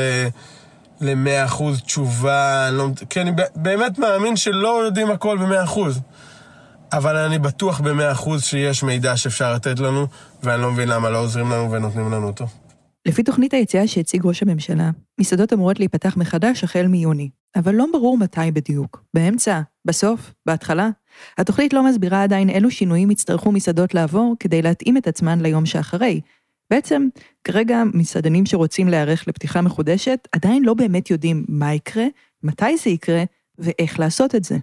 למאה 1.01 1.45
אחוז 1.45 1.81
תשובה, 1.81 2.67
אני 2.67 2.77
לא... 2.77 2.87
כי 3.09 3.21
אני 3.21 3.31
באמת 3.55 3.99
מאמין 3.99 4.35
שלא 4.35 4.85
יודעים 4.85 5.11
הכל 5.11 5.37
במאה 5.37 5.63
אחוז. 5.63 6.01
אבל 6.97 7.17
אני 7.17 7.39
בטוח 7.39 7.79
במאה 7.79 8.11
אחוז 8.11 8.43
שיש 8.43 8.83
מידע 8.83 9.17
שאפשר 9.17 9.53
לתת 9.53 9.79
לנו, 9.79 10.07
ואני 10.43 10.61
לא 10.61 10.71
מבין 10.71 10.89
למה 10.89 11.09
לא 11.09 11.17
עוזרים 11.17 11.49
לנו 11.51 11.71
ונותנים 11.71 12.11
לנו 12.11 12.27
אותו. 12.27 12.45
לפי 13.05 13.23
תוכנית 13.23 13.53
היציאה 13.53 13.87
שהציג 13.87 14.25
ראש 14.25 14.43
הממשלה, 14.43 14.89
מסעדות 15.19 15.53
אמורות 15.53 15.79
להיפתח 15.79 16.17
מחדש 16.17 16.63
החל 16.63 16.87
מיוני, 16.87 17.29
אבל 17.55 17.75
לא 17.75 17.85
ברור 17.93 18.17
מתי 18.17 18.51
בדיוק. 18.53 19.03
באמצע? 19.13 19.61
בסוף? 19.85 20.33
בהתחלה? 20.45 20.89
התוכנית 21.37 21.73
לא 21.73 21.83
מסבירה 21.83 22.23
עדיין 22.23 22.49
אילו 22.49 22.71
שינויים 22.71 23.11
יצטרכו 23.11 23.51
מסעדות 23.51 23.93
לעבור 23.93 24.35
כדי 24.39 24.61
להתאים 24.61 24.97
את 24.97 25.07
עצמן 25.07 25.41
ליום 25.41 25.65
שאחרי. 25.65 26.21
בעצם, 26.69 27.07
כרגע 27.43 27.83
מסעדנים 27.93 28.45
שרוצים 28.45 28.87
להיערך 28.87 29.27
לפתיחה 29.27 29.61
מחודשת 29.61 30.27
עדיין 30.31 30.63
לא 30.63 30.73
באמת 30.73 31.09
יודעים 31.09 31.45
מה 31.49 31.73
יקרה, 31.73 32.05
מתי 32.43 32.77
זה 32.77 32.89
יקרה 32.89 33.23
ואיך 33.57 33.99
לעשות 33.99 34.35
את 34.35 34.43
זה. 34.43 34.57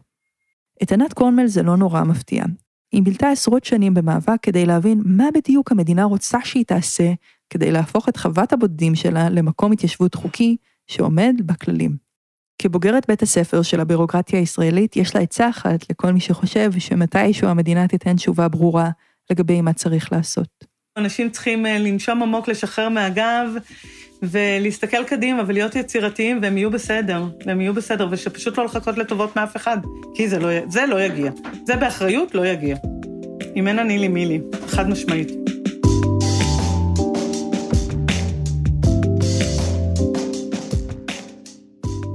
את 0.82 0.92
ענת 0.92 1.12
קורנמל 1.12 1.46
זה 1.46 1.62
לא 1.62 1.76
נורא 1.76 2.04
מפתיע. 2.04 2.44
היא 2.92 3.02
בילתה 3.02 3.28
עשרות 3.28 3.64
שנים 3.64 3.94
במאבק 3.94 4.36
כדי 4.42 4.66
להבין 4.66 5.02
מה 5.04 5.24
בדיוק 5.34 5.72
המדינה 5.72 6.04
רוצה 6.04 6.38
שהיא 6.44 6.64
תעשה 6.64 7.12
כדי 7.50 7.70
להפוך 7.70 8.08
את 8.08 8.16
חוות 8.16 8.52
הבודדים 8.52 8.94
שלה 8.94 9.30
למקום 9.30 9.72
התיישבות 9.72 10.14
חוקי 10.14 10.56
שעומד 10.86 11.34
בכללים. 11.46 11.96
כבוגרת 12.58 13.06
בית 13.08 13.22
הספר 13.22 13.62
של 13.62 13.80
הבירוקרטיה 13.80 14.38
הישראלית, 14.38 14.96
יש 14.96 15.14
לה 15.14 15.20
עצה 15.20 15.48
אחת 15.48 15.90
לכל 15.90 16.12
מי 16.12 16.20
שחושב 16.20 16.70
שמתישהו 16.78 17.48
המדינה 17.48 17.88
תיתן 17.88 18.16
תשובה 18.16 18.48
ברורה 18.48 18.90
לגבי 19.30 19.60
מה 19.60 19.72
צריך 19.72 20.12
לעשות. 20.12 20.48
אנשים 20.96 21.30
צריכים 21.30 21.66
אה, 21.66 21.78
לנשום 21.78 22.22
עמוק, 22.22 22.48
לשחרר 22.48 22.88
מהגב 22.88 23.46
ולהסתכל 24.22 25.04
קדימה 25.04 25.42
ולהיות 25.46 25.74
יצירתיים, 25.74 26.38
והם 26.42 26.56
יהיו 26.56 26.70
בסדר, 26.70 27.24
והם 27.46 27.60
יהיו 27.60 27.74
בסדר, 27.74 28.08
ושפשוט 28.10 28.58
לא 28.58 28.64
לחכות 28.64 28.98
לטובות 28.98 29.36
מאף 29.36 29.56
אחד, 29.56 29.78
כי 30.14 30.28
זה 30.28 30.38
לא, 30.38 30.48
זה 30.68 30.86
לא 30.86 31.02
יגיע. 31.02 31.30
זה 31.66 31.76
באחריות 31.76 32.34
לא 32.34 32.46
יגיע. 32.46 32.76
אם 33.56 33.68
אין 33.68 33.78
אני 33.78 33.98
לי 33.98 34.08
מי 34.08 34.26
לי, 34.26 34.40
חד 34.68 34.88
משמעית. 34.88 35.28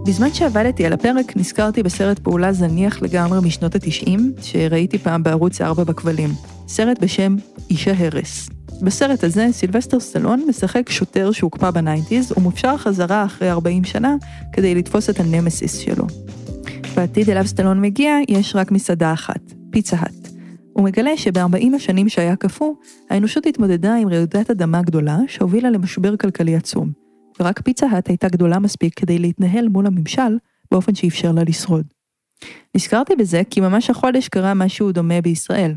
בזמן 0.07 0.33
שעבדתי 0.33 0.85
על 0.85 0.93
הפרק, 0.93 1.37
נזכרתי 1.37 1.83
בסרט 1.83 2.19
פעולה 2.19 2.53
זניח 2.53 3.01
לגמרי 3.01 3.39
משנות 3.47 3.75
ה-90, 3.75 4.19
שראיתי 4.41 4.97
פעם 4.97 5.23
בערוץ 5.23 5.61
4 5.61 5.83
בכבלים. 5.83 6.29
סרט 6.67 6.99
בשם 6.99 7.35
איש 7.69 7.87
ההרס. 7.87 8.56
בסרט 8.81 9.23
הזה, 9.23 9.47
סילבסטר 9.51 9.99
סטלון 9.99 10.43
משחק 10.49 10.89
שוטר 10.89 11.31
שהוקפא 11.31 11.71
ב 11.71 11.77
nineties, 11.77 12.33
ומופשר 12.37 12.77
חזרה 12.77 13.25
אחרי 13.25 13.51
40 13.51 13.83
שנה 13.83 14.15
כדי 14.53 14.75
לתפוס 14.75 15.09
את 15.09 15.19
הנמסיס 15.19 15.77
שלו. 15.77 16.05
בעתיד 16.95 17.29
אליו 17.29 17.47
סטלון 17.47 17.81
מגיע, 17.81 18.15
יש 18.27 18.55
רק 18.55 18.71
מסעדה 18.71 19.13
אחת, 19.13 19.53
פיצה 19.71 19.97
האט. 19.99 20.27
הוא 20.73 20.83
מגלה 20.83 21.17
שב-40 21.17 21.75
השנים 21.75 22.09
שהיה 22.09 22.35
קפוא, 22.35 22.73
האנושות 23.09 23.45
התמודדה 23.45 23.95
עם 23.95 24.09
רעידת 24.09 24.51
אדמה 24.51 24.81
גדולה 24.81 25.17
שהובילה 25.27 25.69
למשבר 25.69 26.17
כלכלי 26.17 26.55
עצום. 26.55 26.91
ורק 27.39 27.61
פיצה 27.61 27.87
האט 27.91 28.09
הייתה 28.09 28.27
גדולה 28.27 28.59
מספיק 28.59 28.93
כדי 28.99 29.19
להתנהל 29.19 29.67
מול 29.67 29.87
הממשל 29.87 30.37
באופן 30.71 30.95
שאפשר 30.95 31.31
לה 31.31 31.43
לשרוד. 31.43 31.85
נזכרתי 32.75 33.15
בזה 33.15 33.41
כי 33.49 33.61
ממש 33.61 33.89
החודש 33.89 34.27
קרה 34.27 34.53
משהו 34.53 34.91
דומה 34.91 35.21
בישראל. 35.21 35.73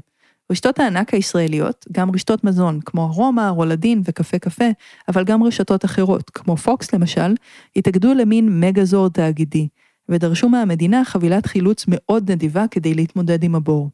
רשתות 0.50 0.80
הענק 0.80 1.14
הישראליות, 1.14 1.86
גם 1.92 2.10
רשתות 2.10 2.44
מזון 2.44 2.80
כמו 2.84 3.12
רומא, 3.12 3.48
רולדין 3.48 4.02
וקפה 4.04 4.38
קפה, 4.38 4.64
אבל 5.08 5.24
גם 5.24 5.42
רשתות 5.42 5.84
אחרות, 5.84 6.30
כמו 6.30 6.56
פוקס 6.56 6.94
למשל, 6.94 7.34
התאגדו 7.76 8.14
למין 8.14 8.60
מגזור 8.60 9.08
תאגידי, 9.08 9.68
ודרשו 10.08 10.48
מהמדינה 10.48 11.04
חבילת 11.04 11.46
חילוץ 11.46 11.84
מאוד 11.88 12.30
נדיבה 12.30 12.64
כדי 12.70 12.94
להתמודד 12.94 13.44
עם 13.44 13.54
הבור. 13.54 13.90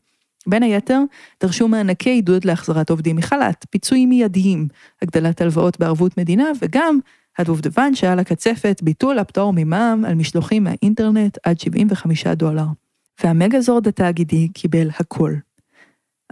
בין 0.47 0.63
היתר, 0.63 1.01
דרשו 1.43 1.69
מענקי 1.69 2.11
עידוד 2.11 2.45
להחזרת 2.45 2.91
עובדים 2.91 3.17
מחל"ת, 3.17 3.67
פיצויים 3.71 4.09
מיידיים, 4.09 4.69
הגדלת 5.03 5.41
הלוואות 5.41 5.81
בערבות 5.81 6.19
מדינה, 6.19 6.45
וגם 6.63 6.99
הדובדבן 7.39 7.95
שעל 7.95 8.19
הקצפת, 8.19 8.81
ביטול 8.83 9.19
הפטור 9.19 9.53
ממע"מ 9.57 10.05
על 10.05 10.15
משלוחים 10.15 10.65
מהאינטרנט 10.65 11.39
עד 11.45 11.61
75 11.61 12.27
דולר. 12.27 12.67
והמגזורד 13.25 13.89
התאגידי 13.89 14.49
קיבל 14.49 14.89
הכל. 14.99 15.33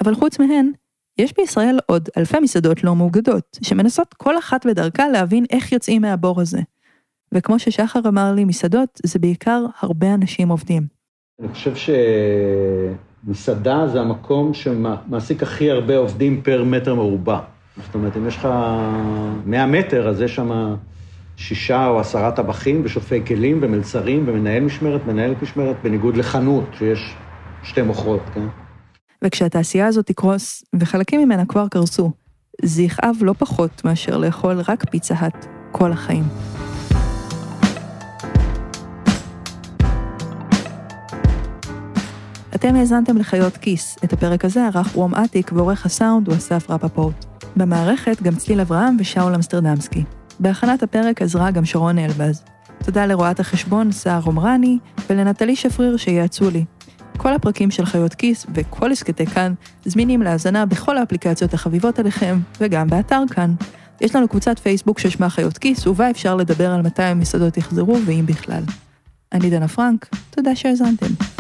אבל 0.05 0.15
חוץ 0.15 0.39
מהן, 0.39 0.71
יש 1.19 1.35
בישראל 1.37 1.79
עוד 1.87 2.09
אלפי 2.17 2.41
מסעדות 2.41 2.85
לא 2.85 2.97
מאוגדות, 2.97 3.59
שמנסות 3.63 4.15
כל 4.15 4.39
אחת 4.39 4.67
בדרכה 4.67 5.09
להבין 5.09 5.45
איך 5.51 5.73
יוצאים 5.73 6.03
מהבור 6.03 6.41
הזה. 6.41 6.61
וכמו 7.35 7.59
ששחר 7.59 8.01
אמר 8.09 8.33
לי, 8.33 8.45
מסעדות 8.45 9.01
זה 9.07 9.19
בעיקר 9.19 9.65
הרבה 9.81 10.15
אנשים 10.15 10.49
עובדים. 10.49 10.87
אני 11.41 11.49
חושב 11.49 11.73
שמסעדה 13.27 13.87
זה 13.89 14.01
המקום 14.01 14.55
שמעסיק 14.55 15.43
הכי 15.43 15.71
הרבה 15.71 15.97
עובדים 15.97 16.43
פר 16.43 16.65
מטר 16.65 16.95
מרובע. 16.95 17.39
זאת 17.77 17.95
אומרת, 17.95 18.17
אם 18.17 18.27
יש 18.27 18.37
לך 18.37 18.49
100 19.47 19.67
מטר, 19.67 20.09
אז 20.09 20.21
יש 20.21 20.35
שם 20.35 20.75
שישה 21.37 21.87
או 21.87 22.01
עשרה 22.01 22.33
טבחים 22.33 22.81
ושופי 22.85 23.27
כלים 23.27 23.59
ומלצרים 23.63 24.25
ומנהל 24.27 24.63
משמרת, 24.63 25.07
מנהלת 25.07 25.43
משמרת, 25.43 25.77
בניגוד 25.83 26.17
לחנות 26.17 26.65
שיש 26.79 27.15
שתי 27.63 27.83
מוכרות, 27.83 28.23
כן? 28.35 28.64
וכשהתעשייה 29.25 29.87
הזאת 29.87 30.07
תקרוס, 30.07 30.65
וחלקים 30.75 31.21
ממנה 31.21 31.47
כבר 31.47 31.69
קרסו, 31.69 32.11
זה 32.63 32.83
יכאב 32.83 33.17
לא 33.21 33.35
פחות 33.39 33.85
מאשר 33.85 34.17
לאכול 34.17 34.61
רק 34.69 34.91
פיצה 34.91 35.15
האט 35.19 35.47
כל 35.73 35.93
החיים. 35.93 36.25
אתם 42.55 42.77
האזנתם 42.77 43.17
לחיות 43.17 43.57
כיס. 43.57 43.97
את 44.05 44.13
הפרק 44.13 44.45
הזה 44.45 44.67
ערך 44.67 44.95
רום 44.95 45.15
אטיק 45.15 45.53
ועורך 45.53 45.87
הסאונד 45.87 46.29
הוא 46.29 46.37
אסף 46.37 46.71
רפפורט. 46.71 47.25
במערכת 47.57 48.23
גם 48.23 48.35
צליל 48.37 48.61
אברהם 48.61 48.97
ושאול 49.01 49.35
אמסטרדמסקי. 49.35 50.05
בהכנת 50.41 50.83
הפרק 50.83 51.23
עזרה 51.23 51.51
גם 51.51 51.65
שרון 51.65 51.99
אלבז. 51.99 52.43
תודה 52.85 53.07
לרואת 53.07 53.41
החשבון 53.41 53.93
סער 53.93 54.21
עומרני 54.25 54.79
ולנטלי 55.11 55.57
שפריר 55.57 55.97
שיעצו 55.97 56.51
לי. 56.51 56.65
כל 57.25 57.35
הפרקים 57.35 57.71
של 57.71 57.87
חיות 57.87 58.15
כיס 58.15 58.47
וכל 58.55 58.93
הסכתי 58.93 59.27
כאן 59.27 59.55
זמינים 59.85 60.23
להאזנה 60.23 60.67
בכל 60.67 60.99
האפליקציות 60.99 61.55
החביבות 61.55 61.99
עליכם 61.99 62.39
וגם 62.61 62.89
באתר 62.89 63.23
כאן. 63.31 63.55
יש 64.01 64.17
לנו 64.17 64.29
קבוצת 64.29 64.59
פייסבוק 64.59 64.99
ששמה 64.99 65.31
חיות 65.31 65.59
כיס 65.59 65.87
ובה 65.87 66.11
אפשר 66.11 66.37
לדבר 66.37 66.71
על 66.71 66.83
מתי 66.83 67.03
המסעדות 67.03 67.57
יחזרו 67.57 67.97
ואם 68.07 68.27
בכלל. 68.27 68.63
אני 69.33 69.51
דנה 69.51 69.69
פרנק, 69.69 70.09
תודה 70.31 70.57
שהאזנתם. 70.57 71.34